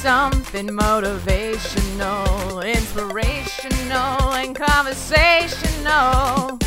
[0.00, 6.58] something motivational, inspirational, and conversational.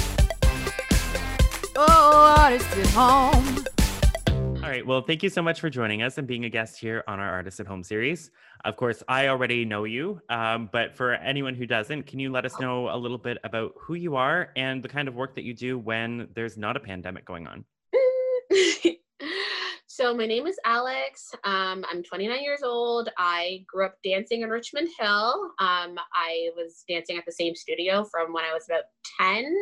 [1.76, 3.66] Oh, artist at home.
[4.64, 4.86] All right.
[4.86, 7.27] Well, thank you so much for joining us and being a guest here on our
[7.27, 8.30] Artist at Home series.
[8.66, 12.45] Of course, I already know you, um, but for anyone who doesn't, can you let
[12.45, 15.43] us know a little bit about who you are and the kind of work that
[15.43, 17.65] you do when there's not a pandemic going on?
[19.96, 21.36] so, my name is Alex.
[21.44, 23.10] Um, I'm 29 years old.
[23.20, 25.52] I grew up dancing in Richmond Hill.
[25.60, 28.86] Um, I was dancing at the same studio from when I was about
[29.21, 29.56] 10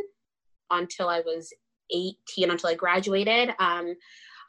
[0.70, 1.52] until I was
[1.94, 3.50] 18, until I graduated.
[3.60, 3.94] Um,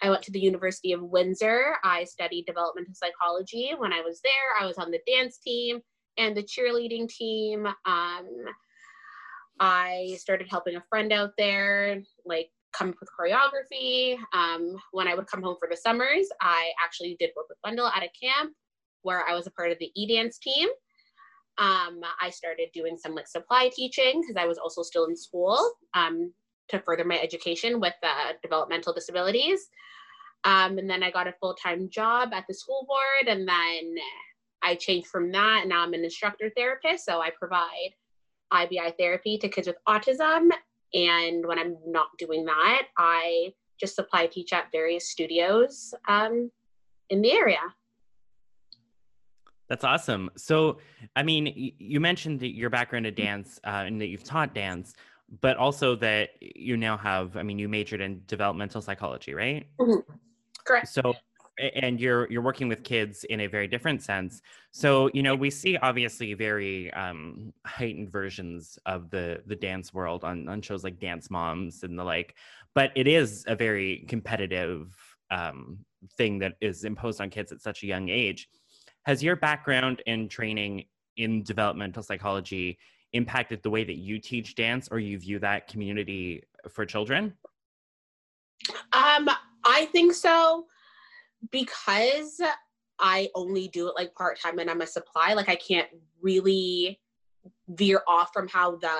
[0.01, 1.75] I went to the University of Windsor.
[1.83, 3.73] I studied developmental psychology.
[3.77, 5.81] When I was there, I was on the dance team
[6.17, 7.67] and the cheerleading team.
[7.67, 8.29] Um,
[9.59, 14.17] I started helping a friend out there, like come up with choreography.
[14.33, 17.87] Um, when I would come home for the summers, I actually did work with Bundle
[17.87, 18.53] at a camp
[19.03, 20.69] where I was a part of the e-dance team.
[21.59, 25.59] Um, I started doing some like supply teaching because I was also still in school
[25.95, 26.33] um,
[26.69, 29.69] to further my education with uh, developmental disabilities.
[30.45, 33.29] Um, and then I got a full time job at the school board.
[33.29, 33.95] And then
[34.63, 35.61] I changed from that.
[35.61, 37.05] And now I'm an instructor therapist.
[37.05, 37.91] So I provide
[38.53, 40.51] IBI therapy to kids with autism.
[40.95, 46.51] And when I'm not doing that, I just supply teach at various studios um,
[47.11, 47.61] in the area.
[49.69, 50.31] That's awesome.
[50.37, 50.79] So,
[51.17, 54.95] I mean, you mentioned your background in dance uh, and that you've taught dance,
[55.41, 59.67] but also that you now have, I mean, you majored in developmental psychology, right?
[59.81, 60.13] Mm-hmm.
[60.67, 60.89] Correct.
[60.89, 61.15] So
[61.59, 64.41] and you're you're working with kids in a very different sense.
[64.71, 70.25] So you know we see obviously very um heightened versions of the the dance world
[70.25, 72.35] on on shows like dance moms and the like
[72.75, 74.95] but it is a very competitive
[75.31, 75.79] um
[76.17, 78.49] thing that is imposed on kids at such a young age.
[79.05, 80.85] Has your background and training
[81.17, 82.79] in developmental psychology
[83.13, 87.35] impacted the way that you teach dance or you view that community for children?
[88.93, 89.29] Um
[89.65, 90.67] I think so
[91.51, 92.41] because
[92.99, 95.35] I only do it like part time and I'm a supply.
[95.35, 95.89] Like I can't
[96.21, 97.01] really
[97.69, 98.97] veer off from how the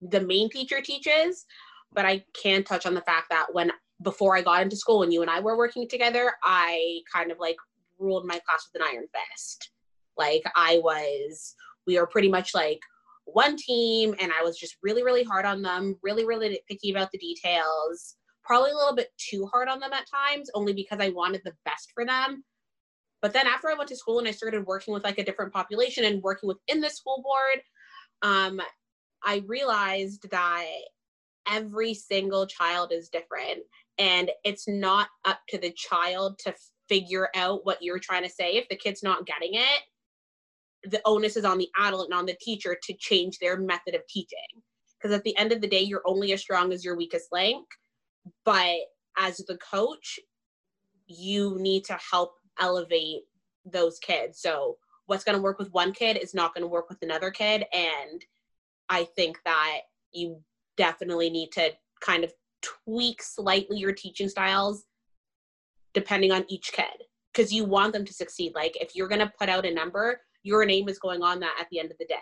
[0.00, 1.46] the main teacher teaches,
[1.92, 3.70] but I can touch on the fact that when
[4.02, 7.38] before I got into school and you and I were working together, I kind of
[7.38, 7.56] like
[7.98, 9.70] ruled my class with an iron fist.
[10.16, 11.54] Like I was,
[11.86, 12.80] we were pretty much like
[13.24, 17.10] one team, and I was just really, really hard on them, really, really picky about
[17.12, 21.10] the details probably a little bit too hard on them at times, only because I
[21.10, 22.44] wanted the best for them.
[23.22, 25.52] But then after I went to school and I started working with like a different
[25.52, 27.62] population and working within the school board,
[28.22, 28.60] um,
[29.22, 30.66] I realized that
[31.50, 33.60] every single child is different
[33.98, 36.54] and it's not up to the child to
[36.88, 38.56] figure out what you're trying to say.
[38.56, 42.36] If the kid's not getting it, the onus is on the adult and on the
[42.40, 44.38] teacher to change their method of teaching.
[45.00, 47.64] Because at the end of the day, you're only as strong as your weakest link
[48.44, 48.76] but
[49.18, 50.18] as the coach
[51.06, 53.22] you need to help elevate
[53.64, 54.40] those kids.
[54.40, 57.30] So what's going to work with one kid is not going to work with another
[57.30, 57.64] kid.
[57.72, 58.24] And
[58.90, 59.80] i think that
[60.12, 60.40] you
[60.76, 64.84] definitely need to kind of tweak slightly your teaching styles
[65.94, 68.52] depending on each kid because you want them to succeed.
[68.54, 71.56] Like if you're going to put out a number your name is going on that
[71.58, 72.16] at the end of the day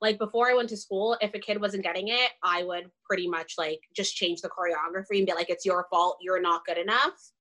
[0.00, 3.28] like before I went to school, if a kid wasn't getting it, I would pretty
[3.28, 6.78] much like just change the choreography and be like, it's your fault, you're not good
[6.78, 7.32] enough.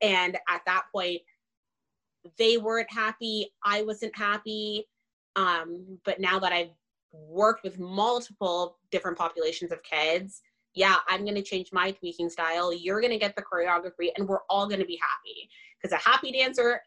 [0.00, 1.22] And at that point,
[2.38, 4.86] they weren't happy, I wasn't happy.
[5.36, 6.70] Um, but now that I've
[7.12, 10.42] worked with multiple different populations of kids,
[10.74, 12.72] yeah, I'm going to change my tweaking style.
[12.72, 15.48] You're going to get the choreography, and we're all going to be happy.
[15.80, 16.80] Because a happy dancer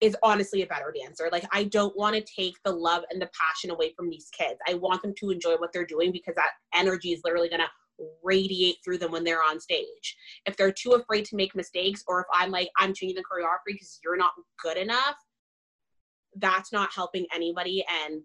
[0.00, 1.28] is honestly a better dancer.
[1.30, 4.58] Like I don't want to take the love and the passion away from these kids.
[4.68, 8.04] I want them to enjoy what they're doing because that energy is literally going to
[8.22, 10.16] radiate through them when they're on stage.
[10.46, 13.74] If they're too afraid to make mistakes or if I'm like I'm changing the choreography
[13.74, 14.32] because you're not
[14.62, 15.16] good enough,
[16.36, 18.22] that's not helping anybody and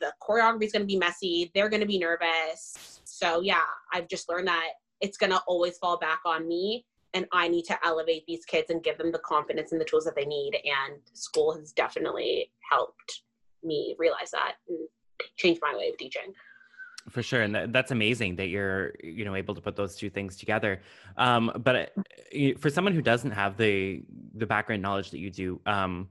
[0.00, 1.52] the choreography is going to be messy.
[1.54, 3.00] They're going to be nervous.
[3.04, 3.60] So yeah,
[3.92, 4.70] I've just learned that
[5.00, 6.84] it's going to always fall back on me
[7.16, 10.04] and I need to elevate these kids and give them the confidence and the tools
[10.04, 10.52] that they need.
[10.54, 13.22] And school has definitely helped
[13.64, 14.78] me realize that and
[15.36, 16.34] change my way of teaching.
[17.10, 20.36] For sure, and that's amazing that you're you know able to put those two things
[20.36, 20.82] together.
[21.16, 24.02] Um, but uh, for someone who doesn't have the
[24.34, 26.08] the background knowledge that you do, um,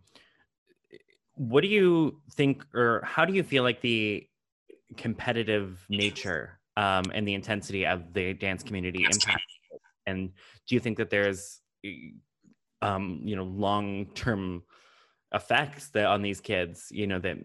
[1.36, 4.26] what do you think, or how do you feel like the
[4.96, 9.44] competitive nature um, and the intensity of the dance community impact
[10.06, 10.32] and
[10.68, 11.62] do you think that there's
[12.82, 14.64] um, you know long term
[15.34, 17.38] effects that on these kids, you know, that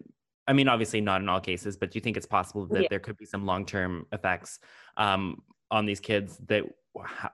[0.47, 2.87] I mean, obviously not in all cases, but do you think it's possible that Yeah.
[2.89, 4.59] there could be some long term effects
[4.97, 6.63] um, on these kids that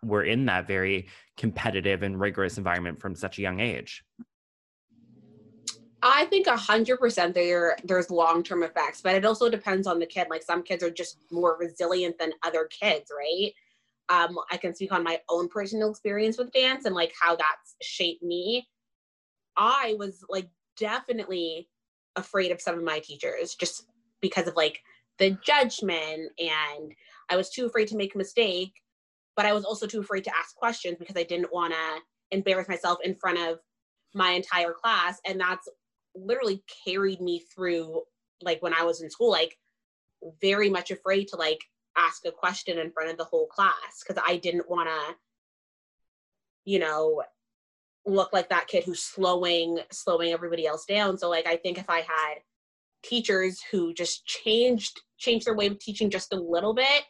[0.04, 4.04] were in that very competitive and rigorous environment from such a young age?
[6.04, 10.00] I think a hundred percent there there's long term effects, but it also depends on
[10.00, 10.28] the kid.
[10.30, 13.52] Like some kids are just more resilient than other kids, right?
[14.10, 17.76] Um, I can speak on my own personal experience with dance and like how that's
[17.82, 18.68] shaped me.
[19.58, 21.68] I was like definitely
[22.16, 23.84] afraid of some of my teachers just
[24.22, 24.80] because of like
[25.20, 26.94] the judgment and
[27.30, 28.74] I was too afraid to make a mistake,
[29.36, 32.02] but I was also too afraid to ask questions because I didn't want to
[32.32, 33.60] embarrass myself in front of
[34.14, 35.68] my entire class and that's
[36.16, 38.02] literally carried me through
[38.42, 39.58] like when I was in school like
[40.42, 41.60] very much afraid to like
[41.98, 45.16] ask a question in front of the whole class because I didn't want to
[46.66, 47.24] you know
[48.06, 51.90] look like that kid who's slowing slowing everybody else down so like I think if
[51.90, 52.36] I had
[53.04, 57.04] teachers who just changed changed their way of teaching just a little bit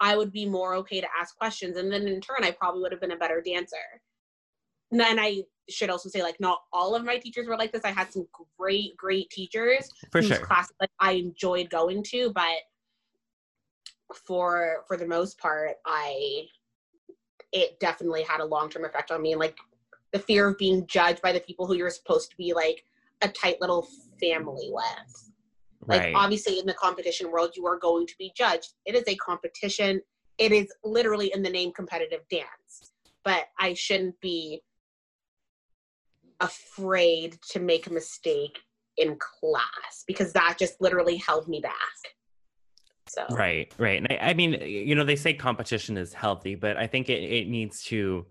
[0.00, 2.92] I would be more okay to ask questions and then in turn I probably would
[2.92, 3.76] have been a better dancer
[4.90, 7.84] and then I should also say like not all of my teachers were like this.
[7.84, 8.26] I had some
[8.58, 10.38] great, great teachers For whose sure.
[10.38, 12.58] classes like, I enjoyed going to, but
[14.14, 16.46] for for the most part, I
[17.52, 19.32] it definitely had a long term effect on me.
[19.32, 19.56] And like
[20.12, 22.84] the fear of being judged by the people who you're supposed to be like
[23.22, 23.86] a tight little
[24.20, 25.30] family with.
[25.86, 26.12] Like Right.
[26.14, 28.74] obviously in the competition world, you are going to be judged.
[28.84, 30.00] It is a competition.
[30.36, 32.92] It is literally in the name competitive dance.
[33.24, 34.62] But I shouldn't be
[36.40, 38.58] afraid to make a mistake
[38.96, 41.72] in class because that just literally held me back.
[43.08, 43.98] So Right, right.
[43.98, 47.22] And I, I mean, you know, they say competition is healthy, but I think it,
[47.22, 48.26] it needs to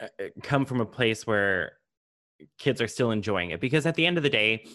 [0.00, 1.72] uh, uh, come from a place where
[2.58, 3.60] kids are still enjoying it.
[3.60, 4.66] Because at the end of the day,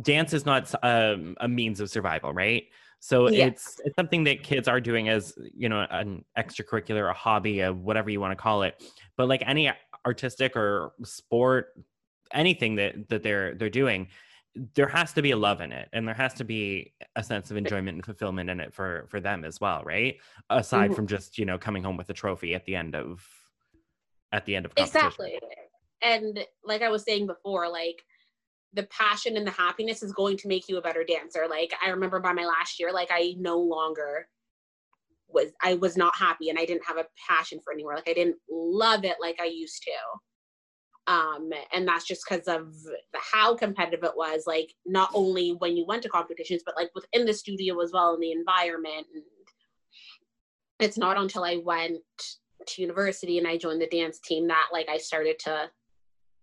[0.00, 2.64] dance is not um, a means of survival, right?
[3.00, 7.58] So it's it's something that kids are doing as you know an extracurricular, a hobby,
[7.60, 8.80] a whatever you want to call it.
[9.16, 9.72] But like any
[10.06, 11.74] artistic or sport,
[12.32, 14.06] anything that that they're they're doing,
[14.74, 17.50] there has to be a love in it and there has to be a sense
[17.50, 20.18] of enjoyment and fulfillment in it for for them as well right
[20.50, 20.96] aside Mhm.
[20.96, 23.26] from just you know coming home with a trophy at the end of
[24.32, 25.38] at the end of exactly.
[26.00, 28.02] And like I was saying before, like
[28.72, 31.46] the passion and the happiness is going to make you a better dancer.
[31.48, 34.28] Like I remember by my last year, like I no longer
[35.28, 37.94] was I was not happy and I didn't have a passion for anywhere.
[37.94, 39.92] Like I didn't love it like I used to.
[41.08, 42.74] Um, and that's just because of
[43.14, 47.26] how competitive it was, like not only when you went to competitions, but like within
[47.26, 49.06] the studio as well and the environment.
[49.12, 49.24] And
[50.78, 51.98] it's not until I went
[52.66, 55.70] to university and I joined the dance team that like I started to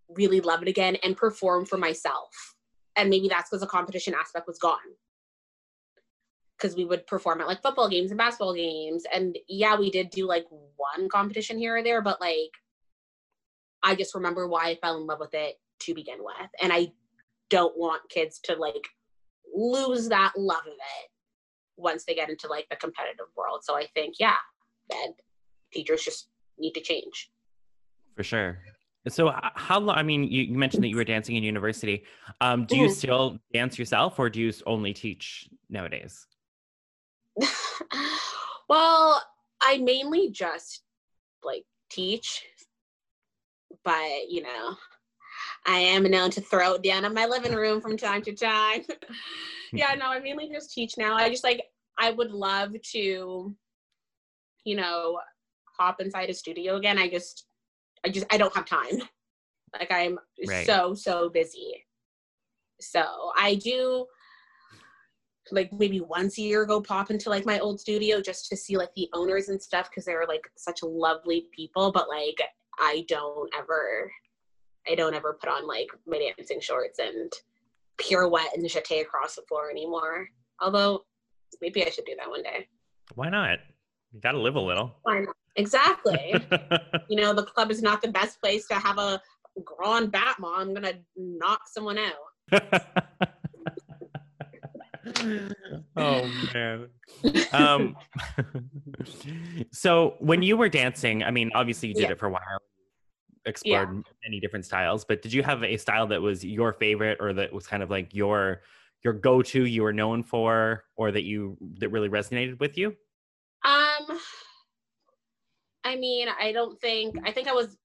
[0.09, 2.55] really love it again and perform for myself.
[2.95, 4.77] And maybe that's because the competition aspect was gone.
[6.57, 9.05] Because we would perform at like football games and basketball games.
[9.13, 10.45] And yeah, we did do like
[10.75, 12.51] one competition here or there, but like
[13.83, 16.49] I just remember why I fell in love with it to begin with.
[16.61, 16.91] And I
[17.49, 18.87] don't want kids to like
[19.55, 21.09] lose that love of it
[21.77, 23.61] once they get into like the competitive world.
[23.63, 24.35] So I think, yeah,
[24.89, 25.07] that
[25.73, 27.31] teachers just need to change.
[28.15, 28.59] for sure
[29.07, 32.03] so how long i mean you, you mentioned that you were dancing in university
[32.41, 32.93] um do you Mhm.
[32.93, 36.27] still dance yourself or do you only teach nowadays
[38.69, 39.23] well,
[39.61, 40.83] I mainly just
[41.43, 42.43] like teach,
[43.83, 44.75] but you know,
[45.65, 48.81] I am known to throw it down in my living room from time to time.
[49.73, 51.15] yeah, no, I mainly just teach now.
[51.15, 51.63] I just like
[51.97, 53.55] I would love to,
[54.63, 55.19] you know,
[55.77, 56.97] hop inside a studio again.
[56.97, 57.45] I just
[58.05, 59.01] I just I don't have time.
[59.77, 60.65] Like I'm Right.
[60.65, 61.85] so so busy.
[62.81, 63.03] So
[63.37, 64.05] I do
[65.51, 68.77] like maybe once a year go pop into like my old studio just to see
[68.77, 72.39] like the owners and stuff because they're like such lovely people but like
[72.79, 74.11] i don't ever
[74.89, 77.31] i don't ever put on like my dancing shorts and
[77.97, 80.27] pirouette and jeté across the floor anymore.
[80.61, 81.03] Although
[81.61, 82.67] maybe i should do that one day.
[83.15, 83.59] Why not?
[84.13, 84.95] You gotta live a little.
[85.03, 85.35] Why not?
[85.55, 86.33] exactly.
[87.09, 89.21] You know the club is not the best place to have a
[89.65, 92.29] grand battement i'm gonna knock someone out.
[95.95, 96.87] Oh man.
[97.51, 97.95] Um
[99.71, 102.11] so when you were dancing i mean obviously you did Yeah.
[102.11, 102.41] it for a while
[103.45, 107.33] explored many different styles but did you have a style that was your favorite or
[107.33, 108.61] that was kind of like your
[109.03, 112.95] your go-to you were known for or that you that really resonated with you
[113.63, 114.19] Um,
[115.83, 117.77] I mean, I don't think I think I was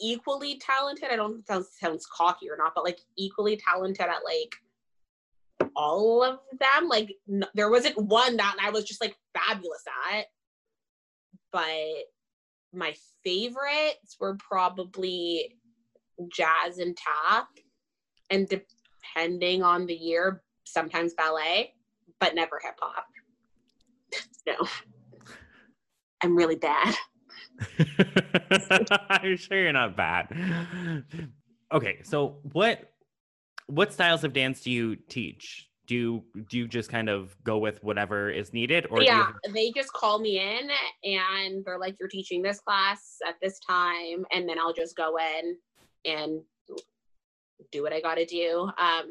[0.00, 1.10] equally talented.
[1.10, 5.70] I don't know if that sounds cocky or not, but like equally talented at like
[5.76, 6.88] all of them.
[6.88, 10.26] Like n- there wasn't one that I was just like fabulous at.
[11.52, 12.04] But
[12.72, 15.56] my favorites were probably
[16.32, 17.48] jazz and tap,
[18.30, 21.74] and depending on the year, sometimes ballet,
[22.20, 23.06] but never hip hop.
[24.46, 24.68] no,
[26.22, 26.94] I'm really bad.
[29.10, 31.04] I'm sure you're not bad.
[31.72, 32.90] Okay, so what
[33.66, 35.69] what styles of dance do you teach?
[35.90, 39.32] Do you do you just kind of go with whatever is needed, or you yeah,
[39.52, 40.70] they just call me in
[41.02, 45.16] and they're like, "You're teaching this class at this time," and then I'll just go
[45.16, 45.56] in
[46.04, 46.42] and
[47.72, 48.70] do what I got to do.
[48.78, 49.06] Um,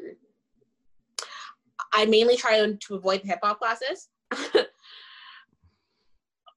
[1.92, 4.08] I mainly try to avoid hip hop classes,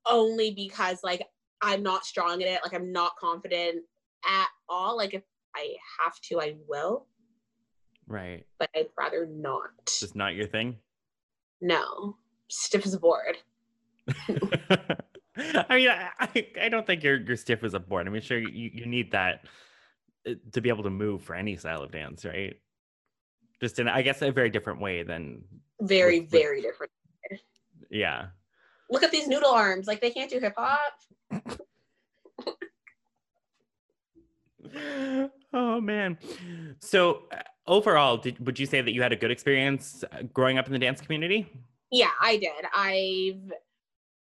[0.05, 1.27] only because like
[1.61, 2.61] I'm not strong in it.
[2.63, 3.83] Like I'm not confident
[4.25, 4.95] at all.
[4.95, 7.07] Like if I have to, I will,
[8.07, 8.45] right?
[8.59, 9.69] but I'd rather not.
[9.99, 10.77] Just not your thing.
[11.61, 12.17] No,
[12.49, 13.37] stiff as a board.
[15.37, 18.05] I mean, I, I don't think you're you're stiff as a board.
[18.07, 19.45] I mean, sure, you, you need that
[20.27, 22.55] uh, to be able to move for any style of dance, right?
[23.61, 25.43] Just in, I guess, a very different way than,
[25.81, 26.91] Very, With- with- very different.
[27.89, 28.27] yeah.
[28.89, 29.87] Look at these noodle arms.
[29.87, 30.79] Like they can't do hip hop.
[35.53, 36.17] oh man.
[36.79, 40.57] So uh, overall, did, would you say that you had a good experience uh, growing
[40.57, 41.49] up in the dance community?
[41.91, 42.65] Yeah, I did.
[42.75, 43.53] I've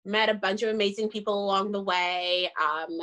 [0.04, 2.50] met a bunch of amazing people along the way.
[2.61, 2.99] Um,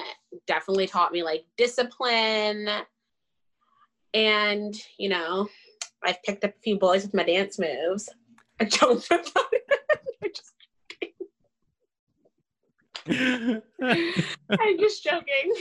[0.47, 2.69] definitely taught me like discipline.
[4.13, 5.47] And, you know,
[6.03, 8.09] I've picked up a few boys with my dance moves.
[8.59, 9.23] I don't I'm
[10.35, 10.53] just,
[13.81, 15.53] I'm just joking.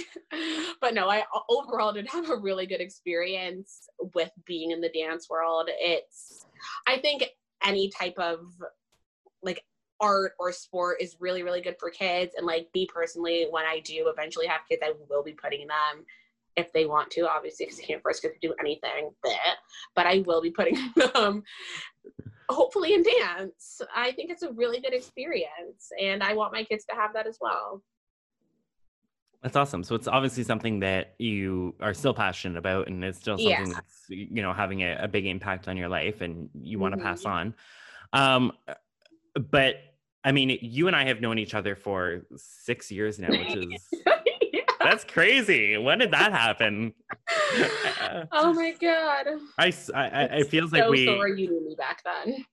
[0.81, 5.28] But no, I overall did have a really good experience with being in the dance
[5.31, 5.69] world.
[5.69, 6.47] It's,
[6.87, 7.25] I think
[7.64, 8.47] any type of
[9.43, 9.64] like
[10.00, 13.81] art or sport is really really good for kids and like me personally when i
[13.81, 16.05] do eventually have kids i will be putting them
[16.57, 19.11] if they want to obviously because you can't force kids to do anything
[19.95, 20.76] but i will be putting
[21.14, 21.43] them
[22.50, 26.85] hopefully in dance i think it's a really good experience and i want my kids
[26.85, 27.83] to have that as well
[29.43, 29.85] That's awesome.
[29.85, 33.75] So it's obviously something that you are still passionate about, and it's still something Yeah.
[33.76, 37.00] that's you know having a, a big impact on your life, and you want to
[37.00, 37.31] pass Mhm.
[37.31, 37.55] on.
[38.12, 38.52] Um,
[39.50, 39.76] but
[40.25, 43.87] I mean, you and I have known each other for six years now, which is
[44.88, 45.76] that's crazy.
[45.76, 46.95] When did that happen?
[48.33, 49.26] oh my god
[49.59, 49.73] I
[50.40, 51.04] it feels like so we.
[51.04, 52.45] sorry you knew me back then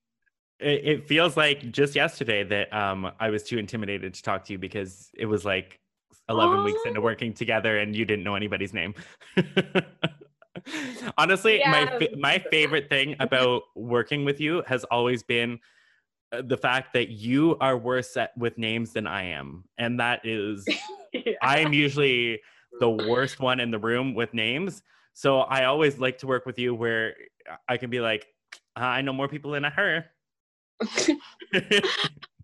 [0.60, 4.54] It, it feels like just yesterday that um I was too intimidated to talk to
[4.54, 5.80] you because it was like
[6.30, 8.96] 11 weeks into working together and you didn't know anybody's name.
[11.18, 12.00] Honestly, my Yeah.
[12.00, 15.60] fa- my favorite thing about working with you has always been
[16.36, 19.63] Uh, the fact that you are worse at with names than I am.
[19.77, 20.65] And that is
[21.42, 22.42] I am usually
[22.80, 24.84] the worst one in the room with names.
[25.13, 27.15] So I always like to work with you where
[27.70, 28.27] I can be like,
[28.75, 30.06] I know more people than her.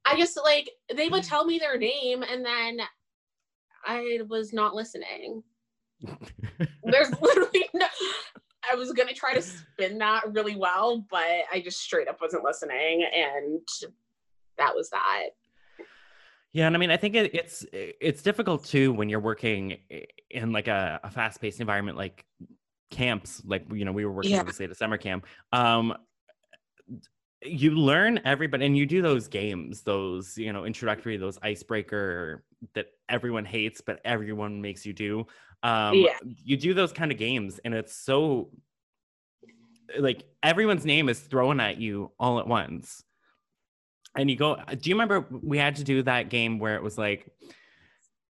[0.05, 2.79] I just like they would tell me their name and then
[3.85, 5.43] I was not listening.
[6.83, 7.87] There's literally no
[8.69, 12.43] I was gonna try to spin that really well, but I just straight up wasn't
[12.43, 13.59] listening and
[14.57, 15.29] that was that.
[16.53, 19.77] yeah, and I mean, I think it, it's it's difficult too when you're working
[20.29, 22.25] in like a, a fast paced environment like
[22.91, 23.41] camps.
[23.45, 24.39] Like you know, we were working Yeah.
[24.39, 25.25] obviously at a summer camp.
[25.53, 25.95] Um,
[27.43, 32.87] you learn everybody, and you do those games, those you know introductory, those icebreaker that
[33.09, 35.25] everyone hates, but everyone makes you do.
[35.63, 36.17] Um, Yeah.
[36.43, 38.49] you do those kind of games, and it's so
[39.99, 43.03] like everyone's name is thrown at you all at once
[44.17, 46.97] and you go do you remember we had to do that game where it was
[46.97, 47.29] like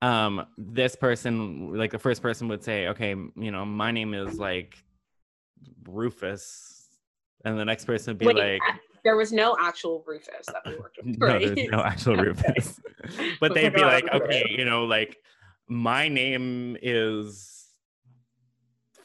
[0.02, 4.40] um this person like the first person would say okay you know my name is
[4.40, 4.82] like
[5.88, 6.88] rufus
[7.46, 8.62] and the next person would be Wait, like
[9.04, 11.18] there was no actual Rufus that we worked with.
[11.20, 11.56] no Right?
[11.56, 12.80] there's no actual rufus
[13.40, 15.18] but they'd be like okay you know like
[15.70, 17.68] my name is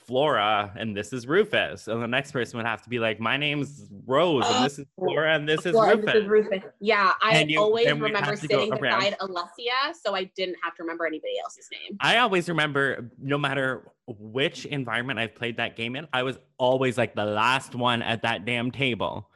[0.06, 1.88] Flora and this is Rufus.
[1.88, 4.86] And the next person would have to be like, My name's Rose and this is
[4.98, 6.04] oh, Flora and this is Well, Rufus.
[6.06, 6.62] this is Rufus.
[6.80, 11.34] Yeah, I you- always remember sitting beside Alessia, so I didn't have to remember anybody
[11.42, 11.96] else's name.
[12.00, 16.98] I always remember, no matter which environment I've played that game in, I was always
[16.98, 19.30] like the last one at that damn table.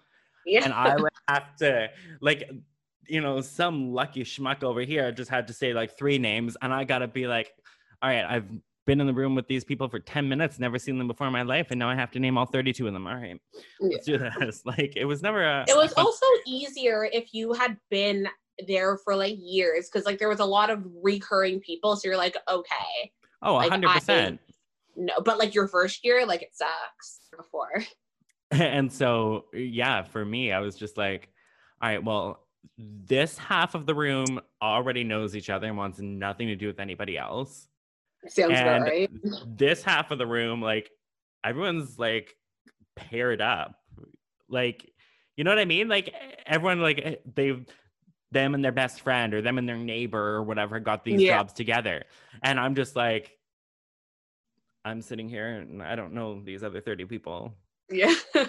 [0.44, 0.64] Yeah.
[0.64, 1.88] And I would have to,
[2.20, 2.50] like,
[3.08, 6.56] you know, some lucky schmuck over here just had to say like three names.
[6.62, 7.52] And I got to be like,
[8.02, 8.46] all right, I've
[8.88, 11.32] been in the room with these people for 10 minutes, never seen them before in
[11.32, 13.06] my life, and now I have to name all 32 of them.
[13.06, 13.38] All right,
[13.80, 14.62] let's do this.
[14.64, 18.26] Like it was never a It was a also easier if you had been
[18.66, 21.96] there for like years because like there was a lot of recurring people.
[21.96, 23.12] So you're like, okay,
[23.42, 24.40] oh, like, hundred percent.
[24.96, 27.84] no, but like your first year, like it sucks before.
[28.50, 31.28] And so yeah, for me, I was just like,
[31.82, 32.40] all right, well,
[32.76, 36.80] this half of the room already knows each other and wants nothing to do with
[36.80, 37.68] anybody else.
[38.26, 39.10] Sounds And about right.
[39.56, 40.90] this half of the room, like
[41.44, 42.36] everyone's like
[42.96, 43.76] paired up.
[44.48, 44.90] Like,
[45.36, 45.88] you know what I mean?
[45.88, 46.12] Like
[46.46, 47.64] everyone like they've
[48.30, 51.38] them and their best friend or them and their neighbor or whatever got these Yeah.
[51.38, 52.04] jobs together.
[52.42, 53.32] And I'm just like,
[54.84, 57.54] I'm sitting here and I don't know these other 30 people.
[57.90, 58.14] Yeah.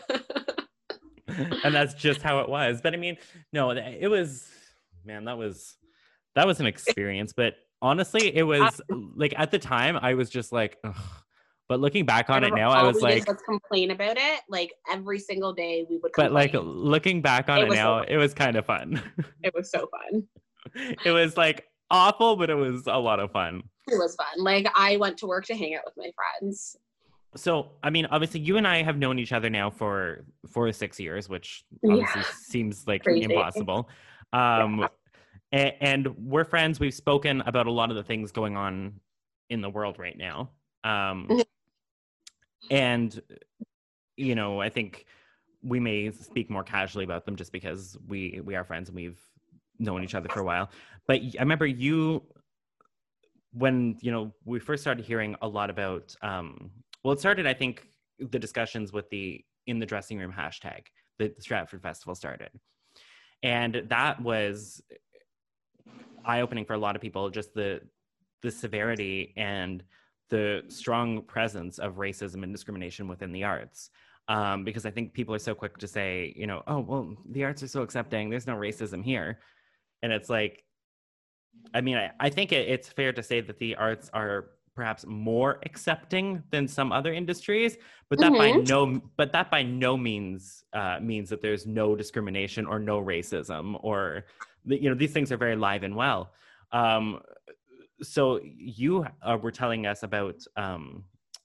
[1.64, 2.82] and that's just how it was.
[2.82, 3.18] But I mean,
[3.54, 4.48] no, it was
[5.06, 5.78] man, that was
[6.36, 7.34] that was an experience.
[7.34, 8.82] But honestly, it was
[9.16, 10.96] like at the time I was just like, Ugh.
[11.68, 14.42] but looking back on it now, I was like, was complain about it.
[14.50, 16.12] Like every single day we would.
[16.16, 19.02] but like looking back on It it, was so now, it was kind of fun.
[19.44, 20.28] it was so fun.
[21.06, 23.64] it was like awful, but it was a lot of fun.
[23.88, 24.44] It was fun.
[24.44, 26.78] Like I went to work to hang out with my friends.
[27.36, 30.74] So, I mean, obviously, you and I have known each other now for four to
[30.74, 31.92] six years, which Yeah.
[31.94, 33.24] obviously seems like Crazy.
[33.26, 33.90] impossible.
[34.32, 34.88] Um,
[35.52, 36.80] a- and we're friends.
[36.80, 39.00] We've spoken about a lot of the things going on
[39.50, 40.52] in the world right now.
[40.84, 41.46] Um, Mhm.
[42.70, 43.22] and,
[44.18, 45.06] you know, I think
[45.64, 49.20] we may speak more casually about them just because we we are friends and we've
[49.80, 50.70] known each other for a while.
[51.08, 52.24] But i remember you
[53.54, 56.70] when you know we first started hearing a lot about um
[57.04, 57.88] well it started i think
[58.20, 60.82] the discussions with the in the dressing room hashtag
[61.20, 62.50] that the stratford festival started.
[63.44, 64.82] And that was
[66.26, 67.82] eye-opening for a lot of people just the
[68.42, 69.84] the severity and
[70.30, 73.90] the strong presence of racism and discrimination within the arts.
[74.28, 77.44] Um, because i think people are so quick to say you know oh well the
[77.44, 78.30] arts are so accepting.
[78.30, 79.40] There's no racism here.
[80.02, 80.64] And it's like
[81.74, 85.06] I mean, I, I think it, it's fair to say that the arts are perhaps
[85.06, 87.76] more accepting than some other industries,
[88.10, 92.66] but that by no but that by no means uh, means that there's no discrimination
[92.66, 94.24] or no racism or
[94.64, 96.32] you know these things are very live and well.
[96.72, 97.20] Um,
[98.02, 101.04] so you uh, were telling us about um,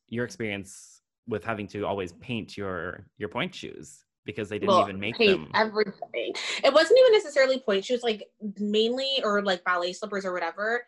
[0.08, 4.82] your experience with having to always paint your your pointe shoes because they didn't Well,
[4.82, 5.50] even make paint them.
[5.56, 6.32] everything.
[6.62, 8.28] It wasn't even necessarily pointe shoes, like
[8.60, 10.86] mainly or like ballet slippers or whatever.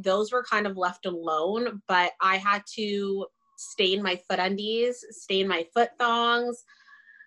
[0.00, 5.48] Those were kind of left alone, but I had to stain my foot undies, stain
[5.48, 6.64] my foot thongs,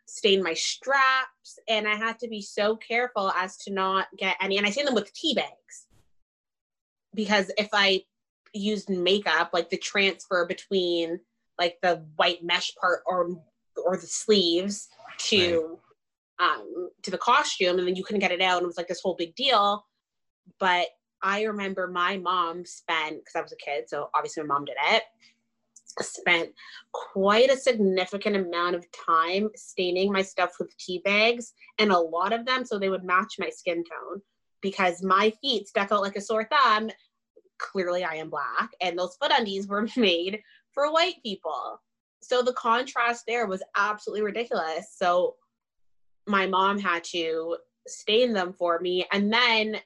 [0.08, 4.58] stain my straps, and I had to be so careful as to not get any.
[4.58, 5.88] And I stain them with tea bags
[7.14, 8.04] because if I
[8.54, 11.20] used makeup, like the transfer between
[11.60, 13.38] like the white mesh part or
[13.86, 15.80] or the sleeves to
[16.40, 18.88] um to the costume and then you couldn't get it out and it was like
[18.88, 19.86] this whole big deal
[20.60, 20.88] but
[21.24, 24.76] i remember my mom spent because i was a kid so obviously my mom did
[24.92, 25.04] it
[26.00, 26.50] spent
[26.94, 32.34] quite a significant amount of time staining my stuff with tea bags and a lot
[32.34, 34.22] of them so they would match my skin tone
[34.62, 36.90] because my feet stuck out like a sore thumb.
[37.58, 41.82] Clearly i am black and those foot undies were made for white people.
[42.22, 44.96] So the contrast there was absolutely ridiculous.
[44.96, 45.36] So
[46.28, 47.58] my mom had to
[47.88, 49.78] stain them for me and then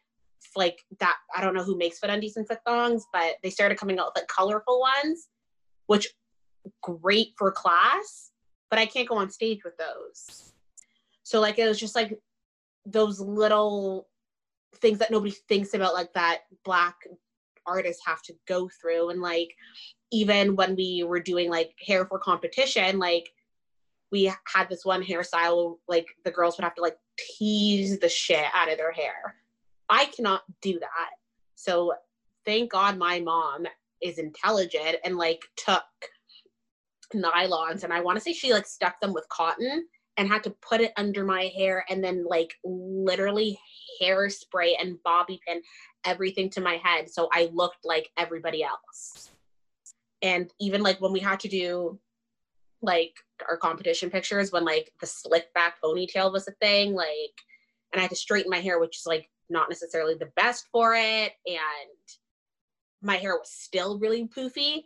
[0.55, 3.77] like that i don't know who makes foot undies and foot thongs but they started
[3.77, 5.27] coming out with like colorful ones
[5.87, 6.07] which
[6.81, 8.31] great for class
[8.69, 10.53] but i can't go on stage with those.
[11.23, 12.19] So like it was just like
[12.85, 14.07] those little
[14.77, 16.95] things that nobody thinks about like that black
[17.65, 19.09] artists have to go through.
[19.09, 19.49] And like
[20.11, 23.31] even when we were doing like hair for competition like
[24.11, 28.45] we had this one hairstyle like the girls would have to like tease the shit
[28.53, 29.35] out of their hair
[29.89, 31.09] i cannot do that.
[31.55, 31.93] So
[32.45, 33.65] thank god my mom
[34.01, 35.83] is intelligent and like took
[37.13, 39.85] nylons and i want to say she like stuck them with cotton
[40.17, 43.57] and had to put it under my hair and then like literally
[44.01, 45.61] hairspray and bobby pin
[46.03, 49.31] everything to my head so i looked like everybody else.
[50.21, 51.99] And even like when we had to do
[52.81, 53.13] like
[53.47, 57.35] our competition pictures when like the slick back ponytail was a thing like
[57.91, 60.95] and i had to straighten my hair which is like not necessarily the best for
[60.95, 61.89] it and
[63.05, 64.83] my hair was still really poofy.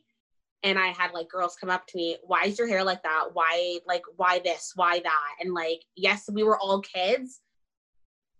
[0.62, 3.30] And i had like girls come up to me why is your hair like that?
[3.34, 4.74] Why like why this?
[4.76, 5.36] Why that?
[5.40, 7.40] And like yes we were all kids.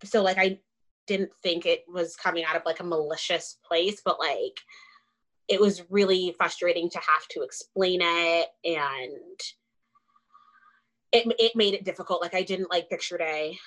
[0.04, 0.60] So like i
[1.08, 4.60] didn't think it was coming out of like a malicious place but like
[5.48, 9.40] it was really frustrating to have to explain it and
[11.12, 12.22] it, it made it difficult.
[12.22, 13.58] Like i didn't like picture day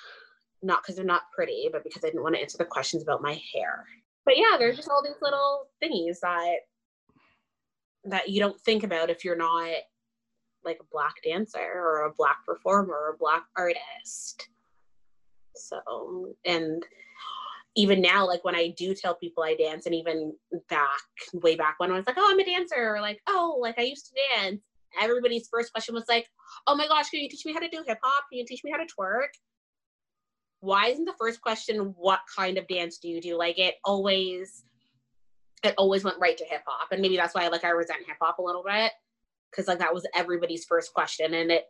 [0.63, 3.21] not because they're not pretty but because i didn't want to answer the questions about
[3.21, 3.85] my hair
[4.25, 6.57] but yeah there's just all these little thingies that
[8.05, 9.75] that you don't think about if you're not
[10.65, 14.47] like a black dancer or a black performer or a black artist
[15.55, 16.83] so and
[17.75, 20.33] even now, like when I do tell people I dance, and even
[20.69, 20.99] back
[21.33, 23.83] way back when I was like, oh, I'm a dancer, or like, oh, like I
[23.83, 24.61] used to dance,
[25.01, 26.27] everybody's first question was like,
[26.67, 28.25] oh my gosh, can you teach me how to do hip hop?
[28.31, 29.29] Can you teach me how to twerk?
[30.63, 33.37] Why isn't the first question what kind of dance do you do?
[33.37, 34.63] Like it always,
[35.61, 38.15] it always went right to hip hop, and maybe that's why like I resent hip
[38.21, 38.93] hop a little bit
[39.51, 41.65] because like that was everybody's first question, and it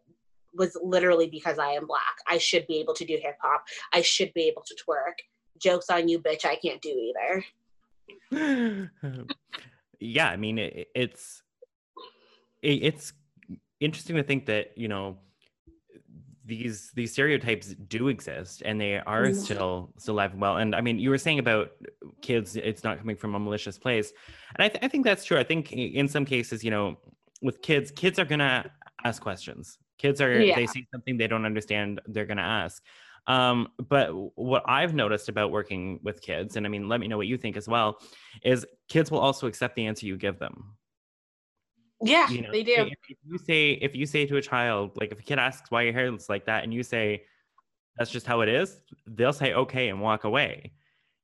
[0.54, 2.14] was literally because I am black.
[2.28, 3.64] I should be able to do hip hop.
[3.94, 5.16] I should be able to twerk
[5.60, 6.46] jokes on you, bitch.
[6.46, 7.12] I can't do
[8.32, 8.90] either.
[10.00, 11.42] yeah, I mean, it, it's
[12.62, 13.14] it, it's
[13.80, 15.18] interesting to think that you know
[16.46, 19.40] these these stereotypes do exist and they are mm-hmm.
[19.40, 21.72] still still alive and well and i mean you were saying about
[22.22, 24.12] kids it's not coming from a malicious place
[24.56, 26.98] and i, th- I think that's true i think in some cases you know
[27.42, 28.70] with kids kids are gonna
[29.06, 30.56] ask questions kids are yeah.
[30.56, 32.84] they see something they don't understand they're gonna ask
[33.28, 37.18] um, but what I've noticed about working with kids, and I mean, let me know
[37.18, 38.00] what you think as well,
[38.44, 40.76] is kids will also accept the answer you give them.
[42.04, 42.74] Yeah, you know, they do.
[42.74, 45.72] If, if you say if you say to a child, like if a kid asks
[45.72, 47.24] why your hair looks like that, and you say
[47.98, 50.74] that's just how it is, they'll say okay and walk away.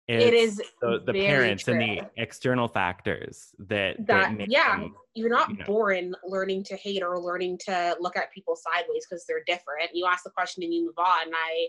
[0.09, 1.75] It's it is the, the parents true.
[1.75, 5.65] and the external factors that, that, that yeah them, you're not you know.
[5.65, 10.07] born learning to hate or learning to look at people sideways because they're different you
[10.07, 11.67] ask the question and you move on i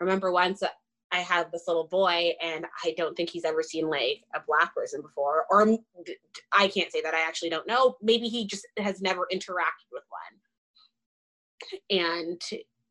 [0.00, 0.64] remember once
[1.12, 4.74] I have this little boy, and I don't think he's ever seen like a black
[4.74, 5.76] person before, or
[6.52, 7.96] I can't say that I actually don't know.
[8.00, 10.38] Maybe he just has never interacted with one.
[11.90, 12.40] And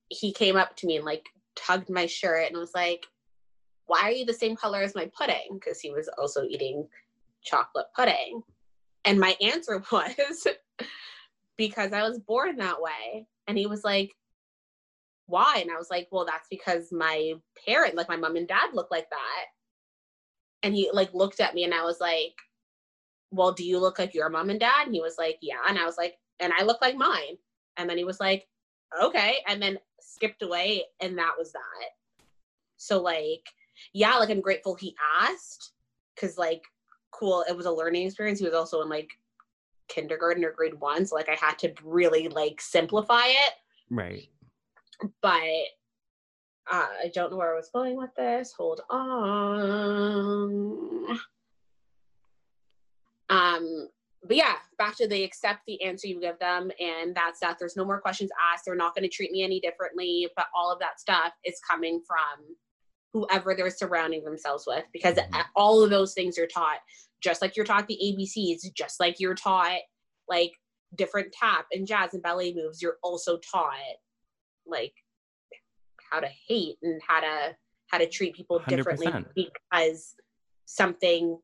[0.10, 3.06] he came up to me and like tugged my shirt and was like,
[3.86, 5.54] Why are you the same color as my pudding?
[5.54, 6.88] Because he was also eating
[7.44, 8.42] chocolate pudding.
[9.06, 10.48] And my answer was,
[11.58, 13.28] Because I was born that way.
[13.48, 14.16] And he was like,
[15.30, 15.60] why?
[15.62, 17.34] And I was like, well, that's because my
[17.66, 19.46] parent, like my mom and dad look like that.
[20.64, 22.34] And he like looked at me and I was like,
[23.32, 24.86] well, do you look like your mom and dad?
[24.86, 25.60] And he was like, yeah.
[25.68, 27.38] And I was like, and I look like mine.
[27.78, 28.48] And then he was like,
[29.02, 29.38] okay.
[29.48, 30.84] And then skipped away.
[31.00, 31.90] And that was that.
[32.78, 33.48] So like,
[33.94, 35.74] yeah, like I'm grateful he asked
[36.16, 36.64] because like,
[37.12, 38.40] cool, it was a learning experience.
[38.40, 39.12] He was also in like
[39.90, 41.06] kindergarten or grade one.
[41.06, 43.54] So like I had to really like simplify it.
[43.92, 44.28] Right
[45.22, 45.68] but
[46.72, 48.54] uh, I don't know where I was going with this.
[48.58, 50.40] Hold on.
[53.30, 53.88] Um,
[54.24, 57.58] but yeah, back to they accept the answer you give them, and that's that.
[57.58, 58.66] There's no more questions asked.
[58.66, 62.02] They're not going to treat me any differently, but all of that stuff is coming
[62.06, 62.56] from
[63.14, 65.42] whoever they're surrounding themselves with, because mm-hmm.
[65.56, 66.80] all of those things are taught,
[67.22, 69.80] just like you're taught the ABCs, just like you're taught
[70.28, 70.52] like
[70.96, 72.82] different tap and jazz and ballet moves.
[72.82, 73.74] You're also taught
[74.70, 74.94] like
[76.12, 77.56] how to hate and how to
[77.88, 78.68] how to treat people 100%.
[78.68, 80.16] differently because
[80.66, 81.40] something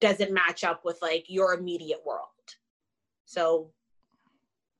[0.00, 2.26] doesn't match up with like your immediate world.
[3.24, 3.70] So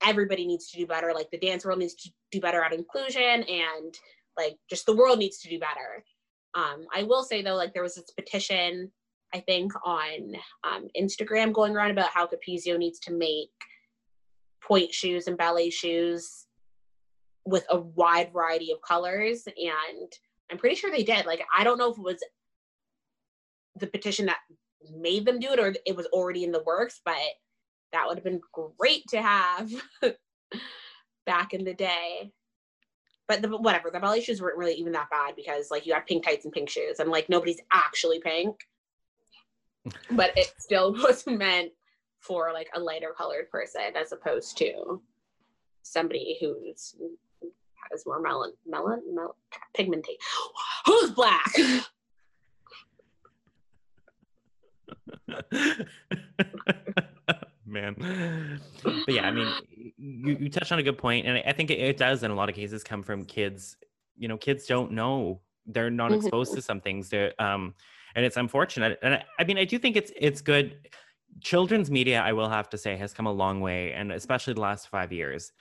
[0.02, 1.12] everybody needs to do better.
[1.14, 3.94] Like the dance world needs to do better at inclusion and
[4.36, 6.04] like just the world needs to do better.
[6.54, 8.90] Um, I will say though, like there was this petition,
[9.32, 13.50] I think on um, Instagram going around about how Capezio needs to make
[14.62, 16.46] pointe shoes and ballet shoes
[17.50, 20.12] with a wide variety of colors and
[20.50, 21.26] i'm pretty sure they did.
[21.26, 22.22] Like i don't know if it was
[23.76, 24.38] the petition that
[24.96, 27.14] made them do it or it was already in the works but
[27.92, 28.40] that would have been
[28.78, 29.70] great to have
[31.26, 32.32] back in the day.
[33.28, 36.06] But the, whatever the ballet shoes weren't really even that bad because like you have
[36.06, 38.56] pink tights and pink shoes and like nobody's actually pink.
[40.10, 41.72] But it still was meant
[42.18, 45.00] for like a lighter colored person as opposed to
[45.82, 46.94] somebody who's
[47.90, 49.32] has more melon, melon, melon
[49.74, 50.18] pigmentation.
[50.86, 51.52] Who's black?
[57.66, 59.46] Man, but yeah, I mean,
[59.96, 62.34] you, you touched on a good point, and I think it, it does in a
[62.34, 63.76] lot of cases come from kids.
[64.16, 66.20] You know, kids don't know; they're not mm-hmm.
[66.20, 67.10] exposed to some things.
[67.10, 67.74] That, um,
[68.16, 68.98] and it's unfortunate.
[69.02, 70.88] And I, I mean, I do think it's it's good.
[71.40, 74.60] Children's media, I will have to say, has come a long way, and especially the
[74.60, 75.52] last five years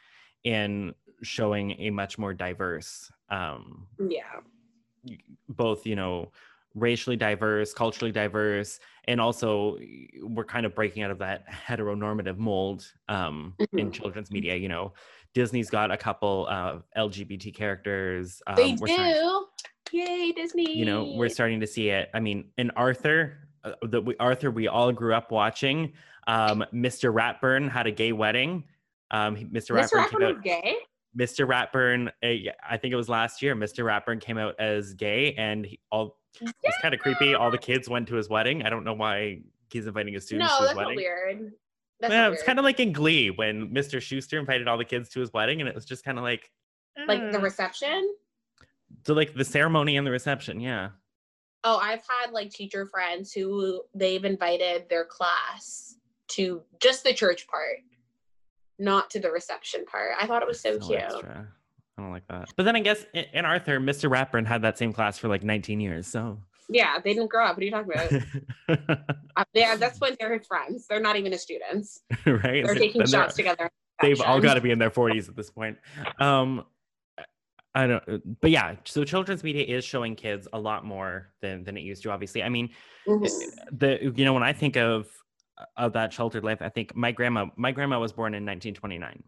[0.43, 4.39] in showing a much more diverse um yeah
[5.49, 6.31] both you know
[6.75, 9.77] racially diverse, culturally diverse, and also
[10.21, 13.93] we're kind of breaking out of that heteronormative mold um, in Mhm.
[13.93, 14.55] children's media.
[14.55, 14.93] You know,
[15.33, 18.41] Disney's got a couple of LGBT characters.
[18.45, 19.45] Um, they we're starting- do.
[19.91, 20.77] Yay, Disney.
[20.77, 24.51] you know we're starting to see it i mean in arthur uh, the we, arthur
[24.51, 25.91] we all grew up watching
[26.27, 28.63] um mr ratburn had a gay wedding
[29.09, 29.71] um mr, Mr.
[29.75, 30.75] ratburn came Ratburn out was gay.
[31.17, 35.33] Mr ratburn uh, i think it was last year mr ratburn came out as gay
[35.33, 38.61] and he, all it was kind of creepy all the kids went to his wedding
[38.63, 39.39] i don't know why
[39.71, 41.51] he's inviting his students No, to his that's wedding weird.
[41.99, 45.09] That's yeah, it's kind of like in glee when mr schuester invited all the kids
[45.09, 46.51] to his wedding and it was just kind of like
[47.07, 47.41] like the eh.
[47.41, 48.13] reception.
[49.05, 50.89] so like the ceremony and the reception yeah
[51.63, 55.97] Oh, I've had like teacher friends who they've invited their class
[56.29, 57.79] to just the church part,
[58.79, 60.11] not to the reception part.
[60.19, 60.99] I thought it was so, cute.
[60.99, 61.47] extra.
[61.97, 62.49] I don't like that.
[62.55, 64.09] But then I guess in, Arthur, Mr.
[64.09, 66.07] Ratburn had that same class for like 19 years.
[66.07, 66.39] So,
[66.69, 67.57] Yeah, they didn't grow up.
[67.57, 68.99] What are you talking about?
[69.37, 70.85] Uh, yeah, that's when they're his friends.
[70.87, 72.01] They're not even his students.
[72.25, 72.41] right?
[72.65, 73.69] They're So taking then they're- shots together.
[74.01, 75.77] They've all got to be in their 40s at this point.
[76.19, 76.65] Um,
[77.75, 78.75] I don't, but yeah.
[78.85, 82.11] So children's media is showing kids a lot more than than it used to.
[82.11, 82.69] Obviously, I mean,
[83.07, 83.29] Mhm.
[83.71, 85.07] the you know when I think of
[85.77, 87.47] of that sheltered life, I think my grandma.
[87.55, 89.23] My grandma was born in 1929.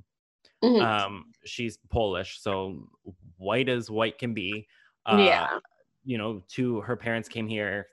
[0.63, 0.82] Mhm.
[0.82, 2.88] Um, she's Polish, so
[3.38, 4.67] white as white can be.
[5.06, 5.60] Uh, yeah.
[6.04, 7.88] you know, two her parents came here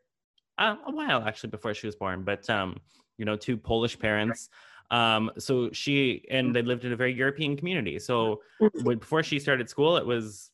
[0.59, 2.79] uh, a while actually before she was born, but um,
[3.17, 4.51] you know, two Polish parents.
[4.91, 7.99] Um, so she and they lived in a very European community.
[7.99, 8.85] So Mhm.
[8.85, 10.51] when, before she started school, it was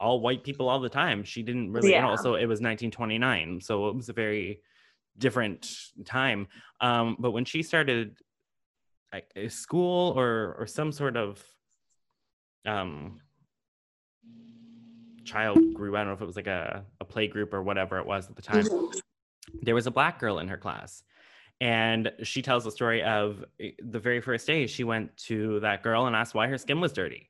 [0.00, 1.22] all white people all the time.
[1.22, 2.08] She didn't really, Yeah.
[2.08, 4.60] also it was 1929, so it was a very
[5.18, 6.48] different time.
[6.80, 8.16] Um, but when she started
[9.12, 11.42] like a school or or some sort of
[12.66, 13.20] um
[15.24, 17.98] child group, I don't know if it was like a, a play group or whatever
[17.98, 19.00] it was at the time Mhm.
[19.62, 21.02] there was a black girl in her class
[21.60, 25.82] and she tells the story of eh, the very first day she went to that
[25.82, 27.28] girl and asked why her skin was dirty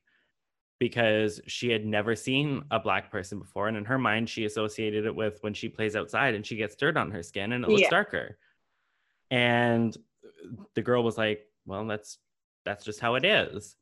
[0.79, 5.05] because she had never seen a black person before and in her mind she associated
[5.05, 7.69] it with when she plays outside and she gets dirt on her skin and it
[7.69, 7.89] looks Yeah.
[7.89, 8.37] darker.
[9.31, 9.95] And
[10.75, 12.17] the girl was like well that's
[12.65, 13.75] that's just how it is.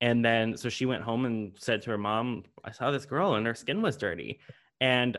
[0.00, 3.34] And then so she went home and said to her mom i saw this girl
[3.34, 4.40] and her skin was dirty.
[4.80, 5.16] And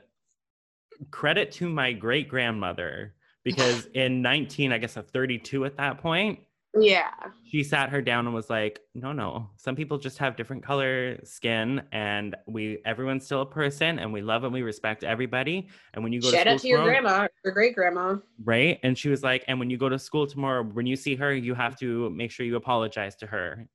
[1.11, 3.13] credit to my great grandmother
[3.43, 6.39] because in 19 i guess a 32 at that point
[6.77, 7.09] Yeah.
[7.45, 9.49] she sat her down and was like no no.
[9.55, 14.21] Some people just have different color skin and we everyone's still a person and we
[14.21, 15.69] love and we respect everybody.
[15.93, 18.15] And when you go Shout to school out to your tomorrow- grandma, your great grandma.
[18.43, 18.79] right?
[18.83, 21.33] And she was like and when you go to school tomorrow when you see her
[21.33, 23.67] you have to make sure you apologize to her.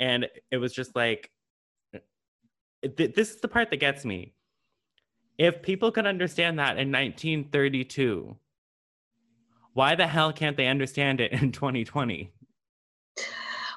[0.00, 1.30] And it was just like
[1.94, 2.00] eh,
[2.96, 4.34] th- this is the part that gets me.
[5.38, 8.36] If people could understand that in 1932
[9.74, 12.32] why the hell can't they understand it in 2020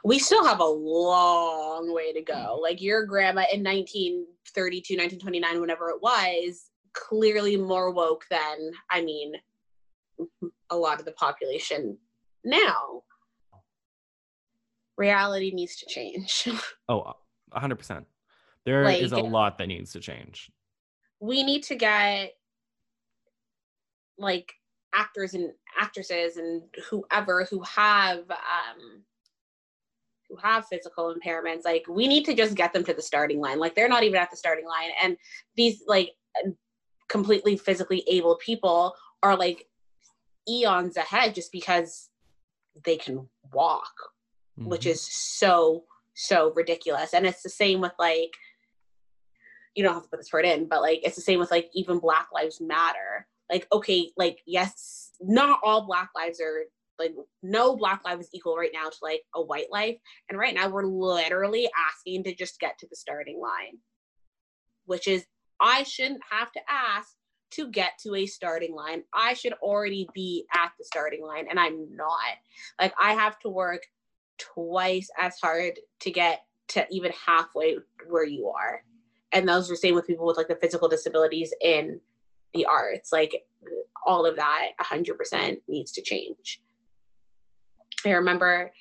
[0.03, 2.59] We still have a long way to go.
[2.61, 9.33] Like your grandma in 1932, 1929, whenever it was, clearly more woke than, I mean,
[10.69, 11.97] a lot of the population
[12.43, 13.03] now.
[14.97, 16.47] Reality needs to change.
[16.89, 17.13] oh
[17.55, 18.05] 100%
[18.65, 20.49] There is a lot that needs to change
[21.19, 22.31] we need to get
[24.17, 24.53] like
[24.93, 29.03] actors and actresses and whoever who have um
[30.29, 33.59] who have physical impairments like we need to just get them to the starting line.
[33.59, 34.89] Like they're not even at the starting line.
[35.01, 35.17] And
[35.55, 36.11] these like
[37.07, 39.67] completely physically able people are like
[40.49, 42.09] eons ahead just because
[42.85, 43.93] they can walk
[44.57, 44.91] which Mhm.
[44.91, 47.13] is so so ridiculous.
[47.13, 48.33] And it's the same with like
[49.75, 51.69] you don't have to put this word in but like it's the same with like
[51.73, 56.65] even black lives matter like okay like yes not all black lives are
[56.99, 59.97] like no black life is equal right now to like a white life.
[60.29, 63.77] And right now we're literally asking to just get to the starting line
[64.87, 65.25] which is
[65.61, 67.09] i shouldn't have to ask
[67.49, 69.03] to get to a starting line.
[69.13, 72.19] I should already be at the starting line and i'm not.
[72.79, 73.83] Like i have to work
[74.37, 77.77] twice as hard to get to even halfway
[78.09, 78.83] where you are.
[79.31, 81.99] And those are same with people with like the physical disabilities in
[82.53, 83.11] the arts.
[83.11, 83.43] Like
[84.05, 86.61] all of that 100% needs to change.
[88.05, 88.71] I remember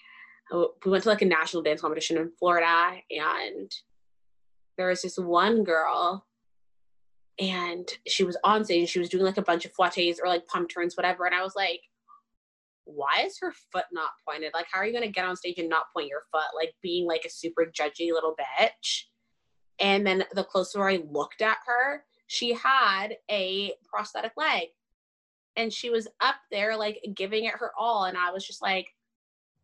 [0.52, 3.70] uh, we went to like a national dance competition in Florida and
[4.78, 6.24] there was this one girl
[7.38, 10.46] and she was on stage she was doing like a bunch of flattes or like
[10.46, 11.26] pump turns, whatever.
[11.26, 11.80] And I was like,
[12.84, 14.52] why is her foot not pointed?
[14.54, 16.54] Like, how are you going to get on stage and not point your foot?
[16.54, 19.02] Like, being like a super judgy little bitch.
[19.80, 24.68] And then the closer I looked at her, she had a prosthetic leg.
[25.56, 28.04] And she was up there like giving it her all.
[28.04, 28.88] And i was just like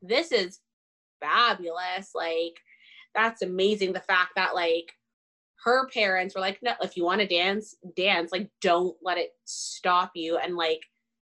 [0.01, 0.61] this is
[1.21, 2.13] fabulous.
[2.15, 2.59] Like
[3.15, 4.93] that's amazing the fact that like
[5.65, 8.33] her parents were like no if you want to dance dance.
[8.33, 10.39] Like don't let it stop you.
[10.39, 10.83] And like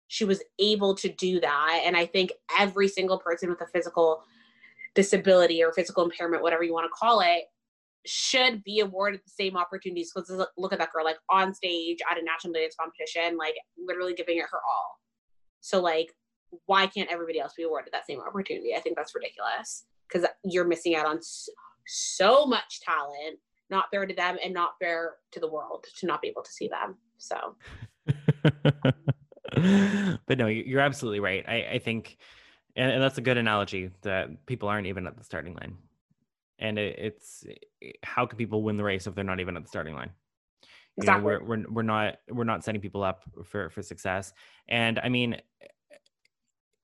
[0.07, 1.81] she was able to do that.
[1.85, 4.23] And i think every single person with a physical
[4.95, 7.45] disability or physical impairment whatever you want to call it
[8.05, 12.17] should be awarded the same opportunities because look at that girl like on stage at
[12.17, 14.99] a national dance competition like literally giving it her all.
[15.61, 16.13] So like
[16.65, 18.75] why can't everybody else be awarded that same opportunity?
[18.75, 21.19] I think that's ridiculous because you're missing out on
[21.85, 23.39] so, much talent
[23.69, 26.51] not fair to them and not fair to the world to not be able to
[26.51, 27.55] see them so.
[30.25, 31.45] But no you're absolutely right.
[31.47, 32.17] I, I think
[32.75, 35.77] and that's a good analogy that people aren't even at the starting line
[36.63, 37.45] and it, it's
[37.83, 40.09] eh, how can people win the race if they're not even at the starting line
[40.95, 41.21] you exactly.
[41.21, 44.33] know we're, we're we're not we're not setting people up for for success
[44.67, 45.33] and i mean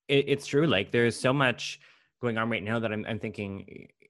[0.07, 1.79] it, it's true like there's so much
[2.21, 4.05] going on right now that i'm, I'm thinking eh,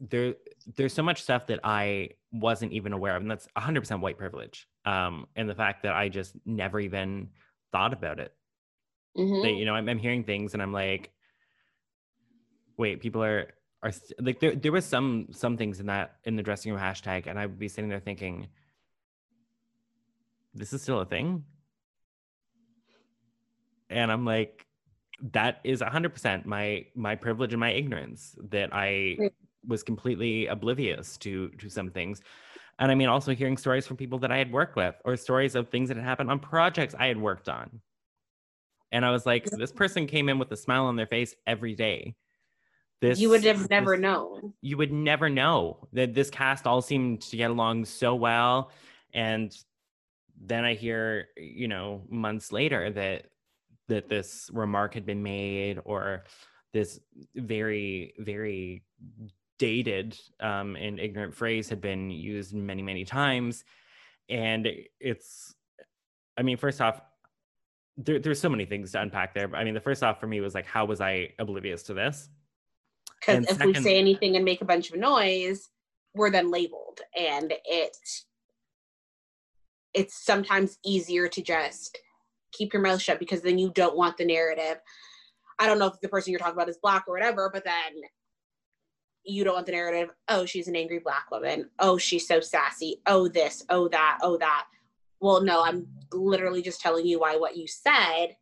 [0.00, 0.34] there
[0.76, 4.66] there's so much stuff that i wasn't even aware of and that's 100% white privilege
[4.84, 7.28] um and the fact that i just never even
[7.72, 8.32] thought about it
[9.16, 9.42] mm-hmm.
[9.42, 11.10] that, you know I'm, I'm hearing things and i'm like
[12.76, 13.48] wait people are
[13.82, 17.26] are like there there was some some things in that in the dressing room hashtag,
[17.26, 18.48] and I would be sitting there thinking,
[20.54, 21.44] this is still a thing,
[23.88, 24.66] and I'm like,
[25.32, 29.30] that is 100% my my privilege and my ignorance that I
[29.66, 32.20] was completely oblivious to to some things.
[32.80, 35.54] And I mean, also hearing stories from people that I had worked with, or stories
[35.54, 37.80] of things that had happened on projects I had worked on.
[38.90, 41.74] And I was like, this person came in with a smile on their face every
[41.74, 42.14] day
[43.00, 44.52] this you would have never this, known.
[44.60, 48.70] you would never know that this cast all seemed to get along so well.
[49.14, 49.56] And
[50.40, 53.26] then i hear you know months later that
[53.88, 56.24] that this remark had been made or
[56.72, 57.00] this
[57.34, 58.84] very very
[59.58, 63.64] dated um, and ignorant phrase had been used many many times.
[64.28, 64.68] And
[65.00, 65.54] it's
[66.36, 67.00] i mean first off
[67.96, 69.48] there, there's so many things to unpack there.
[69.48, 71.94] But i mean the first off for me was like how was i oblivious to
[71.94, 72.28] this
[73.20, 75.68] because if second, we say anything and make a bunch of noise
[76.14, 77.00] we're then labeled.
[77.18, 77.96] And it
[79.94, 81.98] it's sometimes easier to just
[82.52, 84.80] keep your mouth shut because then you don't want the narrative.
[85.58, 88.02] I don't know if the person you're talking about is black or whatever but then
[89.24, 90.10] you don't want the narrative.
[90.28, 91.70] Oh she's an angry black woman.
[91.78, 93.00] Oh she's so sassy.
[93.06, 93.64] Oh this.
[93.70, 94.18] Oh that.
[94.22, 94.66] Oh that.
[95.20, 98.36] Well no i'm literally just telling you why what you said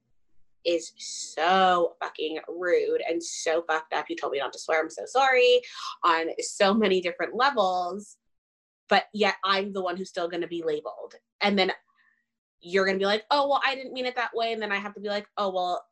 [0.67, 4.07] is so fucking rude and so fucked up.
[4.09, 4.81] You told me not to swear.
[4.81, 5.61] I'm so sorry
[6.05, 8.17] on so many different levels.
[8.89, 11.15] But yet I'm the one who's still going to be labeled.
[11.41, 11.73] And then
[12.61, 14.53] you're going to be like, oh, well, I didn't mean it that way.
[14.53, 15.85] And then I have to be like, oh, well,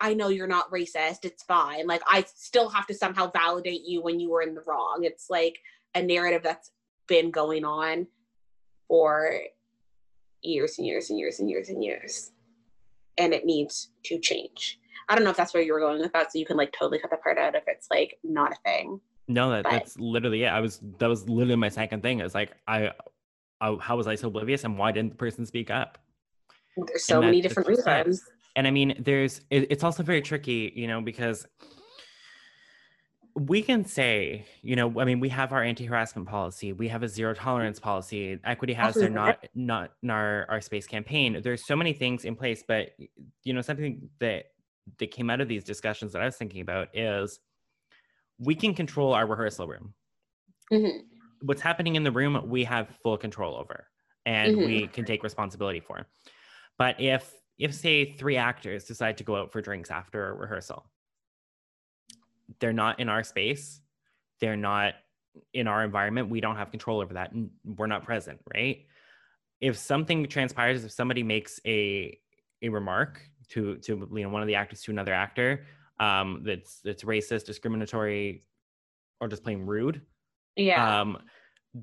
[0.00, 1.24] I know you're not racist.
[1.24, 1.86] It's fine.
[1.86, 5.00] Like, I still have to somehow validate you when you were in the wrong.
[5.02, 5.58] It's like
[5.94, 6.70] a narrative that's
[7.06, 8.08] been going on
[8.88, 9.32] for
[10.42, 12.32] years and years and years and years and years
[13.18, 14.78] and it needs to change.
[15.08, 16.72] I don't know if that's where you were going with that, so you can like
[16.72, 19.00] totally cut the part out if it's like not a thing.
[19.28, 20.48] No, that, that's literally it.
[20.48, 22.20] I was that was literally my second thing.
[22.20, 22.92] Is like I,
[23.60, 25.98] I, how was I so oblivious, and why didn't the person speak up?
[26.76, 28.22] There's so many different reasons.
[28.56, 31.46] And I mean, there's it, it's also very tricky, you know, because
[33.36, 37.08] we can say, you know, I mean, we have our anti-harassment policy, we have a
[37.08, 38.40] zero tolerance policy.
[38.44, 41.40] Equity has their not not in our, our space campaign.
[41.42, 42.92] There's so many things in place, but
[43.44, 44.46] you know, something that
[44.98, 47.38] that came out of these discussions that I was thinking about is
[48.38, 49.92] we can control our rehearsal room.
[50.72, 51.00] Mm-hmm.
[51.42, 53.86] What's happening in the room, we have full control over,
[54.24, 54.66] and mm-hmm.
[54.66, 56.06] we can take responsibility for.
[56.78, 60.86] But if if say three actors decide to go out for drinks after a rehearsal
[62.60, 63.80] they're not in our space.
[64.40, 64.94] They're not
[65.52, 66.28] in our environment.
[66.28, 67.32] We don't have control over that.
[67.64, 68.84] We're not present right?
[69.60, 72.18] If something transpires if somebody makes a
[72.62, 73.20] a remark
[73.50, 75.66] to to you know one of the actors to another actor
[76.00, 78.42] um that's that's racist discriminatory
[79.20, 80.00] or just plain rude
[80.56, 81.00] yeah.
[81.00, 81.18] um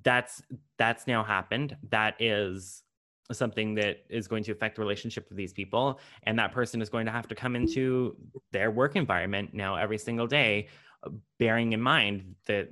[0.04, 0.42] that's
[0.78, 1.76] that's now happened.
[1.90, 2.83] That is
[3.32, 6.90] something that is going to affect the relationship with these people and that person is
[6.90, 8.16] going to have to come into
[8.52, 10.68] their work environment now every single day
[11.04, 11.10] uh,
[11.40, 12.70] bearing in mind that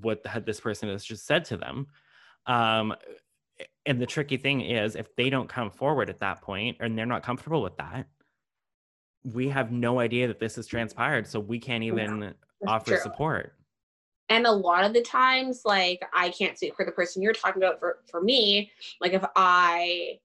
[0.00, 1.86] what this person has just said to them
[2.46, 2.94] um,
[3.86, 7.06] and the tricky thing is if they don't come forward at that point and they're
[7.06, 8.06] not comfortable with that
[9.22, 12.30] we have no idea that this has transpired so we can't even yeah,
[12.66, 13.00] offer true.
[13.00, 13.54] support
[14.28, 17.62] and a lot of the times like i can't speak for the person you're talking
[17.62, 18.70] about for for me
[19.00, 20.18] like if i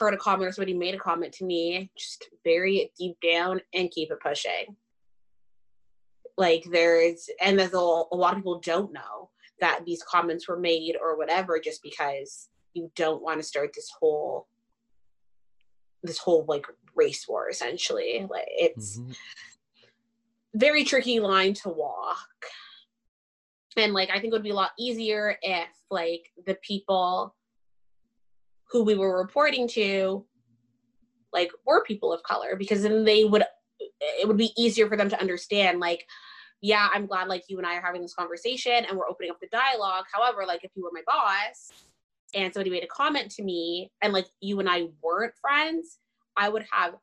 [0.00, 3.60] heard a comment or somebody made a comment to me just bury it deep down
[3.74, 4.74] and keep it pushing.
[6.36, 9.28] Like there's and there's a, a lot of people don't know
[9.60, 13.90] that these comments were made or whatever just because you don't want to start this
[14.00, 14.48] whole
[16.02, 18.26] this whole like race war essentially.
[18.30, 19.12] Like it's mm-hmm.
[20.54, 22.16] very tricky line to walk
[23.76, 27.34] and like i think it would be a lot easier if like the people
[28.70, 30.24] who we were reporting to
[31.32, 33.44] like were people of color because then they would
[34.00, 36.04] it would be easier for them to understand like
[36.60, 39.40] yeah i'm glad like you and i are having this conversation and we're opening up
[39.40, 40.04] the dialogue.
[40.12, 41.70] However like if you were my boss
[42.34, 45.98] and somebody made a comment to me and like you and i weren't friends
[46.36, 46.94] i would have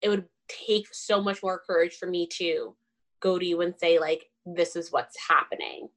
[0.00, 2.74] it would take so much more courage for me to
[3.20, 5.88] go to you and say like this is what's happening.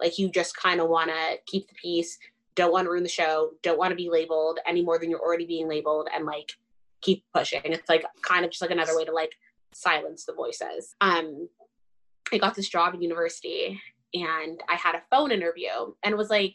[0.00, 2.18] Like you just kind of want to keep the peace,
[2.54, 5.20] don't want to ruin the show, don't want to be labeled any more than you're
[5.20, 6.52] already being labeled, and like
[7.00, 7.60] keep pushing.
[7.64, 9.32] It's like kind of just like another way to like
[9.72, 10.94] silence the voices.
[11.00, 11.48] Um,
[12.32, 13.80] I got this job in university
[14.14, 15.70] and I had a phone interview
[16.02, 16.54] and it was like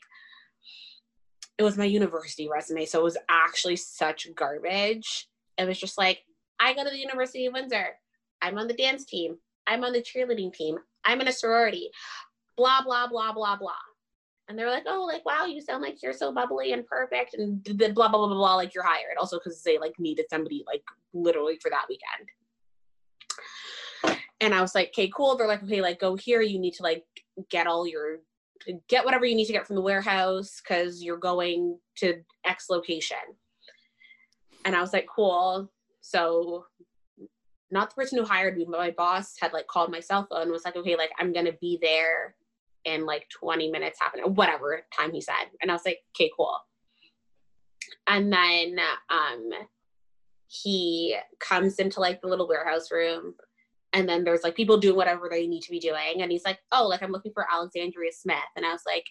[1.59, 5.27] it was my university resume, so it was actually such garbage.
[5.57, 6.19] It was just like,
[6.57, 7.97] I go to the University of Windsor.
[8.41, 9.37] I'm on the dance team.
[9.67, 10.77] I'm on the cheerleading team.
[11.05, 11.89] I'm in a sorority,
[12.57, 13.71] blah, blah, blah, blah, blah.
[14.47, 17.63] And they're like, oh, like, wow, you sound like you're so bubbly and perfect and
[17.63, 19.17] blah, blah, blah, blah, blah, like you're hired.
[19.19, 20.83] Also, because they like needed somebody like
[21.13, 22.29] literally for that weekend.
[24.41, 25.37] And I was like, okay, cool.
[25.37, 26.41] They're like, okay, like go here.
[26.41, 27.05] You need to like
[27.49, 28.19] get all your,
[28.87, 33.17] get whatever you need to get from the warehouse because you're going to X location.
[34.65, 35.71] And I was like, cool.
[36.01, 36.65] So
[37.71, 40.43] not the person who hired me, but my boss had like called my cell phone
[40.43, 42.35] and was like, okay, like I'm gonna be there
[42.85, 45.33] in like 20 minutes happening, whatever time he said.
[45.61, 46.57] And I was like, okay, cool.
[48.07, 48.77] And then
[49.09, 49.49] um
[50.47, 53.35] he comes into like the little warehouse room
[53.93, 56.21] and then there's like people doing whatever they need to be doing.
[56.21, 58.37] And he's like, oh, like I'm looking for Alexandria Smith.
[58.55, 59.05] And I was like,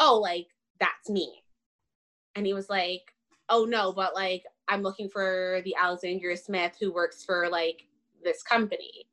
[0.00, 0.46] oh, like
[0.80, 1.42] that's me.
[2.34, 3.02] And he was like,
[3.48, 7.82] oh no, but like I'm looking for the Alexandria Smith who works for like
[8.24, 9.06] this company.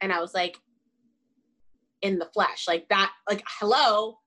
[0.00, 0.56] And I was like,
[2.00, 4.18] in the flesh, like that, like, hello.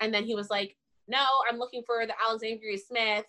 [0.00, 0.76] And then he was like,
[1.08, 3.24] no, I'm looking for the Alexandria Smith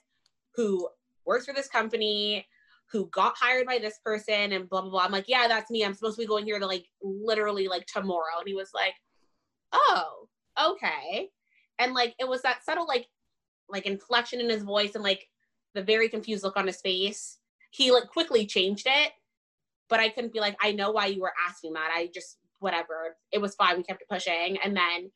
[0.56, 0.90] who
[1.26, 2.46] works for this company,
[2.92, 5.06] who got hired by this person, and blah, blah, blah.
[5.06, 5.86] I'm like, yeah, that's me.
[5.86, 8.40] I'm supposed to be going here to like literally like tomorrow.
[8.40, 8.94] And he was like,
[9.72, 10.28] oh,
[10.62, 11.30] okay.
[11.80, 13.08] And like, it was that subtle, like,
[13.70, 15.28] like inflection in his voice and like
[15.74, 17.38] the very confused look on his face.
[17.72, 19.12] He like quickly changed it,
[19.90, 21.92] but I couldn't be like, I know why you were asking that.
[21.94, 23.16] I just whatever.
[23.32, 23.78] It was fine.
[23.78, 24.58] We kept pushing.
[24.64, 25.12] And then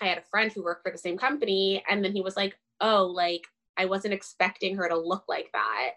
[0.00, 2.56] I had a friend who worked for the same company, and then he was like,
[2.80, 3.46] Oh, like
[3.76, 5.92] I wasn't expecting her to look like that.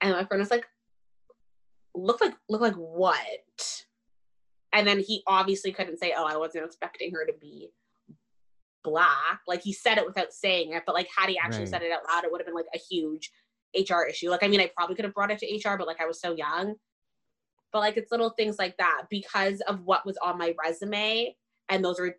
[0.00, 0.66] And my friend was like,
[1.94, 3.84] Look like look like what?
[4.72, 7.70] And then he obviously couldn't say, Oh, I wasn't expecting her to be
[8.84, 9.40] black.
[9.48, 11.68] Like he said it without saying it, but like had he actually right.
[11.68, 13.32] said it out loud, it would have been like a huge
[13.74, 14.30] HR issue.
[14.30, 16.20] Like I mean, I probably could have brought it to HR, but like I was
[16.20, 16.74] so young.
[17.72, 21.34] But like it's little things like that because of what was on my resume,
[21.68, 22.14] and those are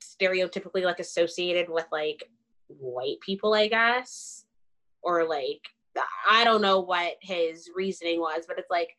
[0.00, 2.22] stereotypically like associated with like
[2.68, 4.44] white people, I guess,
[5.02, 5.60] or like
[6.30, 8.90] I don't know what his reasoning was, but it's like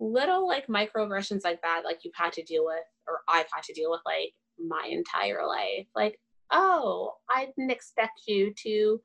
[0.00, 3.74] little like microaggressions like that, like you've had to deal with, or I've had to
[3.74, 5.86] deal with, like my entire life.
[5.94, 6.18] Like,
[6.50, 9.00] oh, I didn't expect you to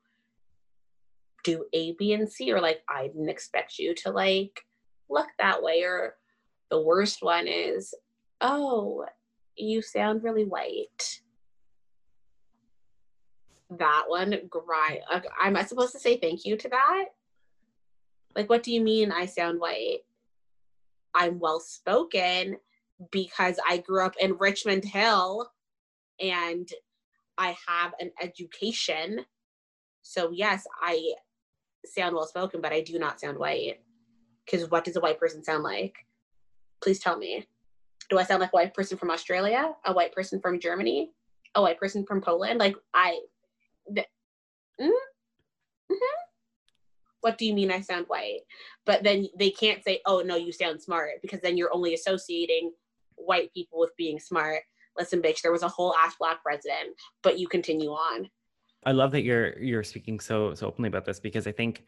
[1.44, 4.64] do A, B, and C, or like, I didn't expect you to like
[5.08, 5.82] look that way.
[5.82, 6.16] Or
[6.70, 7.94] the worst one is,
[8.40, 9.06] oh,
[9.56, 11.20] you sound really white.
[13.78, 15.00] That one, grind.
[15.40, 17.04] Am I supposed to say thank you to that?
[18.34, 20.00] Like, what do you mean I sound white?
[21.14, 22.56] I'm well spoken
[23.10, 25.50] because I grew up in Richmond Hill
[26.20, 26.68] and
[27.38, 29.24] I have an education.
[30.02, 31.14] So, yes, I
[31.86, 33.80] sound well spoken, but I do not sound white.
[34.44, 35.94] Because what does a white person sound like?
[36.82, 37.46] Please tell me.
[38.08, 39.72] Do I sound like a white person from Australia?
[39.86, 41.12] A white person from Germany?
[41.54, 42.58] A white person from Poland?
[42.58, 43.20] Like, I.
[43.94, 44.06] Th-
[44.80, 44.88] mm?
[44.88, 46.20] mm-hmm
[47.20, 48.40] what do you mean I sound white?
[48.86, 52.72] But then they can't say, oh, no, you sound smart because then you're only associating
[53.24, 54.62] white people with being smart.
[54.98, 58.28] Listen, bitch, there was a whole ass black president, but you continue on.
[58.84, 61.84] I love that you're you're speaking so so openly about this because I think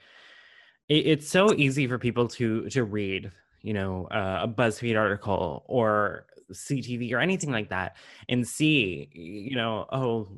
[0.89, 5.65] it, it's so easy for people to to read, you know, uh, a BuzzFeed article
[5.67, 7.97] or CTV or anything like that
[8.29, 10.29] and see, you know, oh,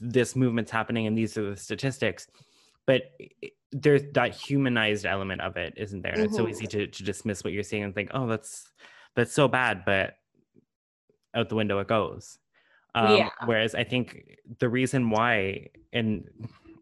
[0.00, 2.26] this movement's happening and these are the statistics.
[2.86, 3.02] But
[3.70, 6.12] there's that humanized element of it, isn't there?
[6.12, 6.28] And mm-hmm.
[6.28, 8.68] it's so easy to, to dismiss what you're seeing and think, oh, that's
[9.14, 10.16] that's so bad, but
[11.34, 12.38] out the window it goes.
[12.94, 13.30] Um, yeah.
[13.46, 16.28] Whereas I think the reason why, and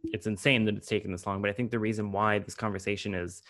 [0.05, 3.15] it's insane that it's taken this long, but I think the reason why this conversation
[3.15, 3.43] is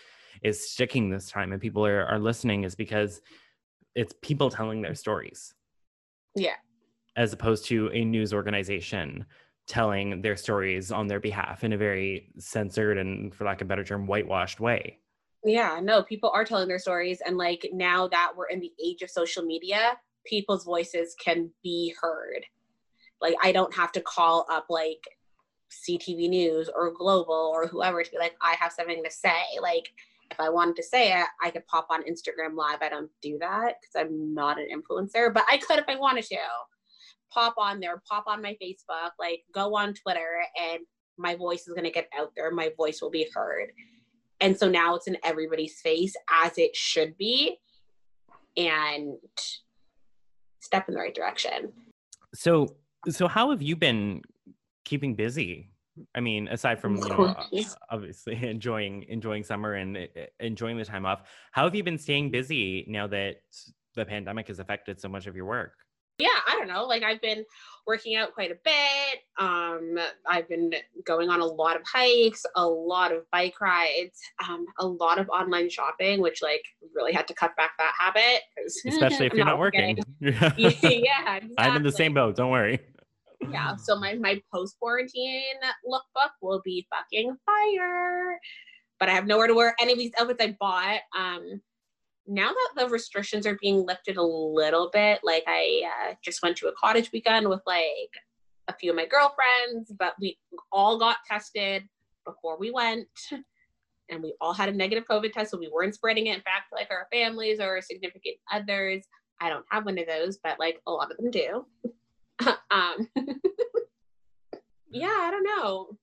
[0.42, 3.20] is sticking this time and people are, are listening is because
[3.94, 5.54] it's people telling their stories.
[6.34, 6.54] Yeah.
[7.16, 9.26] As opposed to a news organization
[9.66, 13.68] telling their stories on their behalf in a very censored and for lack of a
[13.68, 14.98] better term whitewashed way.
[15.44, 19.02] Yeah, no, people are telling their stories and like now that we're in the age
[19.02, 22.44] of social media, people's voices can be heard.
[23.20, 25.02] Like I don't have to call up like
[25.70, 29.42] CTV News or Global or whoever to be like, I have something to say.
[29.60, 29.90] Like
[30.30, 32.78] if I wanted to say it, I could pop on Instagram Live.
[32.82, 36.24] I don't do that because I'm not an influencer, but I could if I wanted
[36.26, 36.36] to.
[37.32, 40.80] Pop on there, pop on my Facebook, like go on Twitter, and
[41.16, 42.50] my voice is going to get out there.
[42.50, 43.70] My voice will be heard.
[44.40, 47.58] And so now it's in everybody's face as it should be.
[48.56, 49.14] And
[50.60, 51.72] step in the right direction.
[52.34, 52.76] So,
[53.08, 54.22] so how have you been
[54.84, 55.70] keeping busy?
[56.14, 57.34] I mean, aside from you know,
[57.90, 61.98] obviously enjoying enjoying summer and eh, eh, enjoying the time off, how have you been
[61.98, 63.36] staying busy now that
[63.94, 65.74] the pandemic has affected so much of your work?
[66.20, 66.84] Yeah, I don't know.
[66.84, 67.44] Like I've been
[67.86, 69.20] working out quite a bit.
[69.38, 70.72] Um, I've been
[71.06, 75.28] going on a lot of hikes, a lot of bike rides, um, a lot of
[75.30, 76.62] online shopping, which like
[76.94, 78.42] really had to cut back that habit.
[78.86, 79.98] Especially if you're not, not working.
[80.20, 81.54] yeah, exactly.
[81.58, 82.36] I'm in the same boat.
[82.36, 82.80] Don't worry
[83.50, 85.42] yeah so my my post quarantine
[85.86, 88.38] lookbook will be fucking fire
[88.98, 91.60] but i have nowhere to wear any of these outfits i bought um
[92.30, 96.56] now that the restrictions are being lifted a little bit like i uh, just went
[96.56, 97.84] to a cottage weekend with like
[98.68, 100.38] a few of my girlfriends but we
[100.72, 101.82] all got tested
[102.24, 103.08] before we went
[104.10, 106.72] and we all had a negative covid test so we weren't spreading it in fact
[106.72, 109.04] like our families or our significant others
[109.40, 111.64] i don't have one of those but like a lot of them do
[112.70, 113.08] um,
[114.90, 115.96] yeah, I don't know.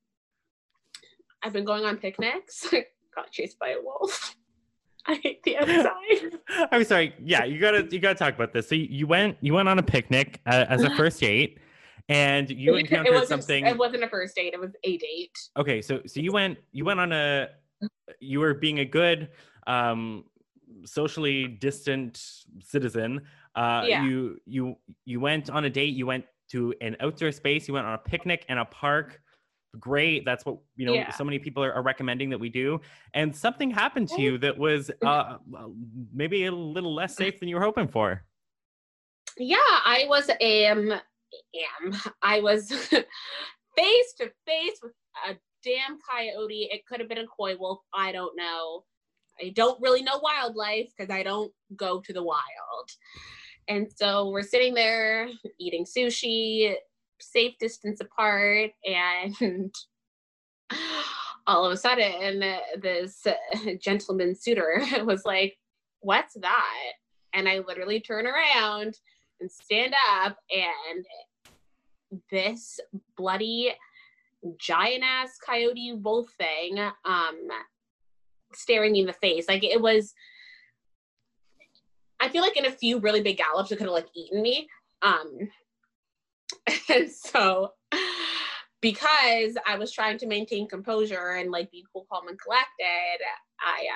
[1.44, 2.68] I've been going on picnics.
[3.16, 4.36] got chased by a wolf.
[5.08, 6.40] I hate the outside.
[6.72, 7.14] I'm sorry.
[7.24, 8.68] Yeah, you gotta you gotta talk about this.
[8.68, 11.60] So you went you went on a picnic uh, as a first date,
[12.10, 13.66] and you encountered it something.
[13.66, 14.54] It wasn't a first date.
[14.54, 15.38] It was a date.
[15.58, 17.50] Okay, so so you went you went on a
[18.20, 19.30] you were being a good
[19.68, 20.24] um
[20.86, 22.22] socially distant
[22.62, 23.22] citizen
[23.58, 24.04] uh, yeah.
[24.04, 25.96] you you you went on a date.
[25.96, 27.68] You went to an outdoor space.
[27.68, 29.20] You went on a picnic in a park.
[29.80, 30.26] Great.
[30.26, 30.94] That's what you know.
[30.94, 31.12] Yeah.
[31.12, 32.80] So many people are, are, recommending that we do.
[33.14, 35.38] And something happened to you that was uh,
[36.14, 38.24] maybe a little less safe than you were hoping for.
[39.38, 44.94] Yeah, I was am am I was face to face with
[45.30, 46.70] a damn coyote.
[46.72, 47.80] It could have been a coy wolf.
[47.94, 48.84] I don't know.
[49.40, 52.42] I don't really know wildlife because I don't go to the wild.
[53.68, 55.28] And so we're sitting there
[55.60, 56.74] eating sushi,
[57.20, 59.74] safe distance apart, and
[61.48, 62.40] all of a sudden,
[62.82, 63.26] this
[63.82, 65.58] gentleman suitor was like,
[66.02, 66.92] What's that?
[67.34, 68.98] And I literally turn around
[69.40, 71.06] and stand up, and
[72.32, 72.80] this
[73.18, 73.74] bloody
[74.58, 77.48] giant ass coyote wolf thing um
[78.54, 80.14] staring me in the face like it was
[82.20, 84.68] I feel like in a few really big gallops, it could have like eaten me.
[85.02, 85.50] Um,
[86.90, 87.74] and so
[88.82, 93.24] because I was trying to maintain composure and like be cool, calm, and collected,
[93.60, 93.88] I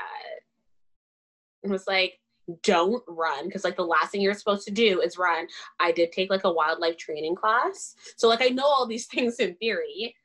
[1.66, 2.20] uh, was like,
[2.64, 5.47] don't run because like the last thing you're supposed to do is run.
[5.80, 9.38] I did take like a wildlife training class, so like I know all these things
[9.38, 10.16] in theory.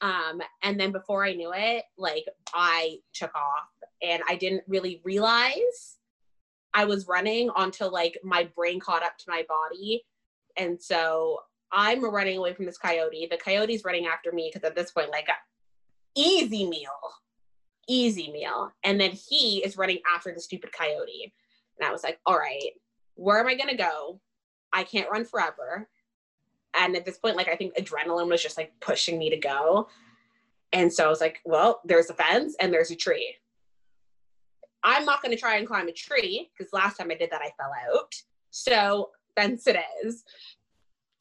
[0.00, 3.68] Um, and then before I knew it, like I took off
[4.02, 5.98] and I didn't really realize
[6.74, 10.04] I was running until like my brain caught up to my body.
[10.58, 11.38] And so
[11.74, 13.26] I'm running away from this coyote.
[13.28, 15.26] The coyote's running after me because at this point, like,
[16.14, 16.88] easy meal,
[17.88, 18.72] easy meal.
[18.84, 21.34] And then he is running after the stupid coyote.
[21.78, 22.70] And I was like, all right,
[23.16, 24.20] where am I going to go?
[24.72, 25.88] I can't run forever.
[26.78, 29.88] And at this point, like, I think adrenaline was just like pushing me to go.
[30.72, 33.34] And so I was like, well, there's a fence and there's a tree.
[34.84, 37.40] I'm not going to try and climb a tree because last time I did that,
[37.40, 38.12] I fell out.
[38.50, 40.24] So fence it is.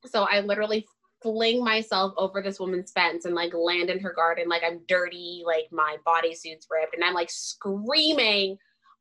[0.05, 0.85] So I literally
[1.21, 5.41] fling myself over this woman's fence and like land in her garden like I'm dirty,
[5.45, 8.57] like my bodysuit's ripped, and I'm like screaming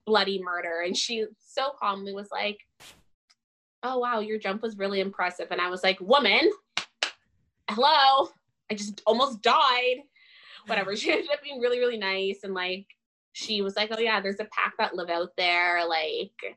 [0.06, 0.82] bloody murder.
[0.84, 2.58] And she so calmly was like,
[3.82, 5.48] oh wow, your jump was really impressive.
[5.50, 6.50] And I was like, woman,
[7.68, 8.28] hello.
[8.70, 9.96] I just almost died.
[10.66, 10.94] Whatever.
[10.96, 12.40] She ended up being really, really nice.
[12.44, 12.86] And like
[13.32, 15.86] she was like, Oh yeah, there's a pack that live out there.
[15.88, 16.56] Like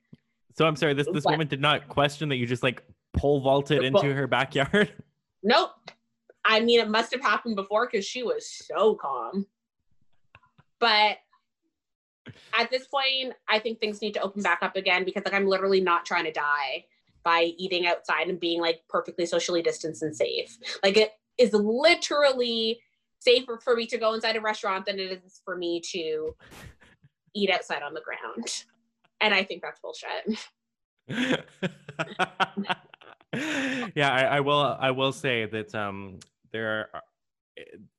[0.53, 1.31] So I'm sorry, this this What?
[1.31, 2.83] woman did not question that you just like
[3.18, 4.93] pole vaulted into her backyard.
[5.47, 5.74] Nope.
[6.43, 9.45] I mean, it must have happened before because she was so calm.
[10.80, 11.18] But
[12.57, 15.45] at this point, I think things need to open back up again because, like, I'm
[15.45, 16.86] literally not trying to die
[17.24, 20.57] by eating outside and being like perfectly socially distanced and safe.
[20.84, 22.80] Like, it is literally
[23.20, 26.36] safer for me to go inside a restaurant than it is for me to
[27.36, 28.63] eat outside on the ground.
[29.22, 30.39] And I think that's bullshit.
[33.95, 34.59] yeah, I, I will.
[34.79, 36.19] I will say that um,
[36.51, 37.01] there are.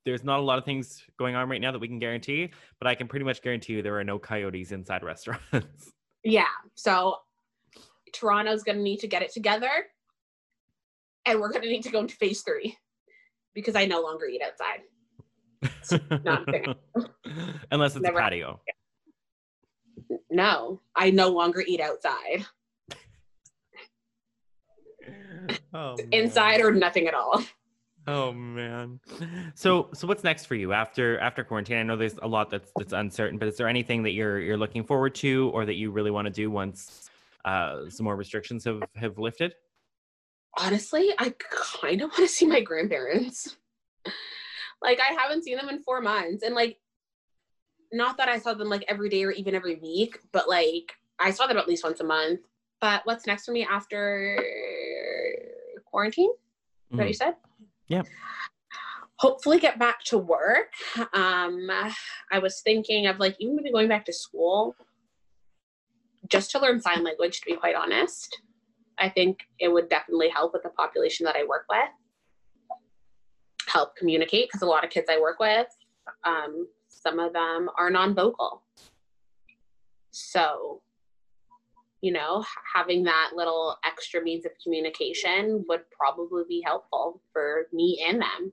[0.05, 2.87] There's not a lot of things going on right now that we can guarantee, but
[2.87, 5.93] I can pretty much guarantee you there are no coyotes inside restaurants.
[6.29, 6.47] Yeah.
[6.75, 7.19] So
[8.13, 9.71] Toronto's going to need to get it together.
[11.25, 12.77] And we're going to need to go into phase three
[13.55, 14.81] because I no longer eat outside.
[16.25, 16.75] Not a.
[17.71, 18.61] Unless it's Never- a patio.
[20.31, 22.45] No, I no longer eat outside.
[25.73, 25.97] Oh.
[26.13, 27.43] Inside or nothing at all.
[28.09, 29.01] Oh man.
[29.55, 31.79] So so what's next for you after after quarantine?
[31.79, 34.57] I know there's a lot that's that's uncertain, but is there anything that you're you're
[34.57, 37.11] looking forward to or that you really want to do once
[37.45, 39.55] uh some more restrictions have have lifted?
[40.59, 43.57] Honestly, I kind of want to see my grandparents.
[44.83, 46.43] like, I haven't seen them in four months.
[46.43, 46.79] And, like,
[47.93, 51.31] not that I saw them like every day or even every week, but like, I
[51.31, 52.41] saw them at least once a month.
[52.81, 54.43] But what's next for me after
[55.87, 56.31] quarantine?
[56.91, 57.35] That what you said?
[57.89, 58.03] Yeah.
[59.19, 60.73] Hopefully get back to work.
[61.15, 61.69] Um,
[62.31, 64.77] I was thinking of like even maybe going back to school
[66.29, 68.41] just to learn sign language, to be quite honest.
[68.99, 72.79] I think it would definitely help with the population that I work with.
[73.67, 75.67] Help communicate because a lot of kids I work with,
[76.25, 78.63] um, some of them are non-vocal.
[80.11, 80.83] So
[82.07, 88.01] you know, having that little extra means of communication would probably be helpful for me
[88.09, 88.53] and them.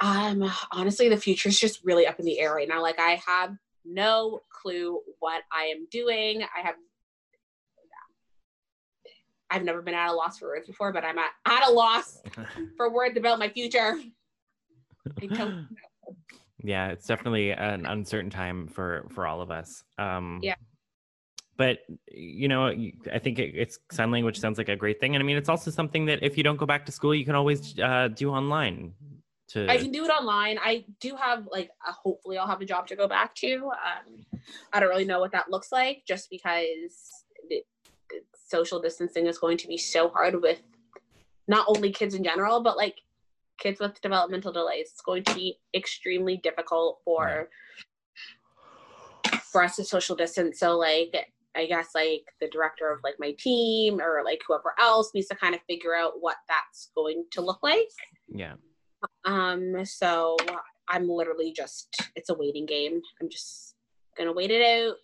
[0.00, 2.82] Um, honestly, the future is just really up in the air right now.
[2.82, 6.42] Like, I have no clue what I am doing.
[6.42, 6.74] I have,
[9.48, 12.20] I've never been at a loss for words before, but I'm at, at a loss
[12.76, 14.00] for words about my future.
[16.66, 19.84] Yeah, it's definitely an uncertain time for for all of us.
[19.98, 20.54] Um Yeah.
[21.56, 21.78] But
[22.10, 22.66] you know,
[23.12, 25.48] I think it, it's sign language sounds like a great thing, and I mean, it's
[25.48, 28.30] also something that if you don't go back to school, you can always uh, do
[28.30, 28.92] online.
[29.48, 30.58] To I can do it online.
[30.58, 33.70] I do have like a, hopefully I'll have a job to go back to.
[33.70, 34.24] Um,
[34.72, 37.66] I don't really know what that looks like just because it,
[38.10, 40.62] it- social distancing is going to be so hard with
[41.48, 43.00] not only kids in general, but like
[43.58, 44.88] kids with developmental delays.
[44.92, 47.48] It's going to be extremely difficult for
[49.42, 50.58] for us to social distance.
[50.58, 51.14] So like
[51.56, 55.36] I guess like the director of like my team or like whoever else needs to
[55.36, 57.88] kind of figure out what that's going to look like.
[58.28, 58.54] yeah.
[59.24, 60.36] Um, so
[60.88, 63.00] I'm literally just it's a waiting game.
[63.20, 63.74] I'm just
[64.16, 64.96] gonna wait it out.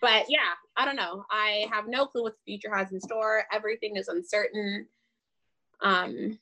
[0.00, 1.24] But yeah, I don't know.
[1.30, 3.44] I have no clue what the future has in store.
[3.52, 4.86] Everything is uncertain.
[5.82, 6.38] Um,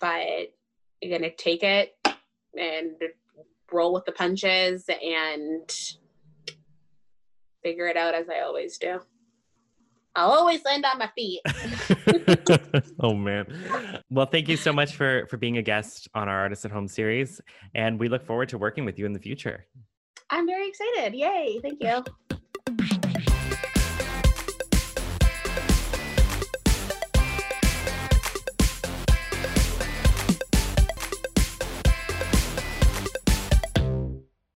[0.00, 0.52] but
[1.00, 1.96] you're gonna take it
[2.58, 2.92] and
[3.70, 5.70] roll with the punches and
[7.62, 9.00] figure it out as I always do.
[10.16, 11.40] I'll always land on my feet.
[13.00, 14.02] oh man.
[14.10, 16.88] Well, thank you so much for for being a guest on our Artist at Home
[16.88, 17.40] series,
[17.74, 19.66] and we look forward to working with you in the future.
[20.30, 21.14] I'm very excited.
[21.14, 21.60] Yay.
[21.62, 22.94] Thank you.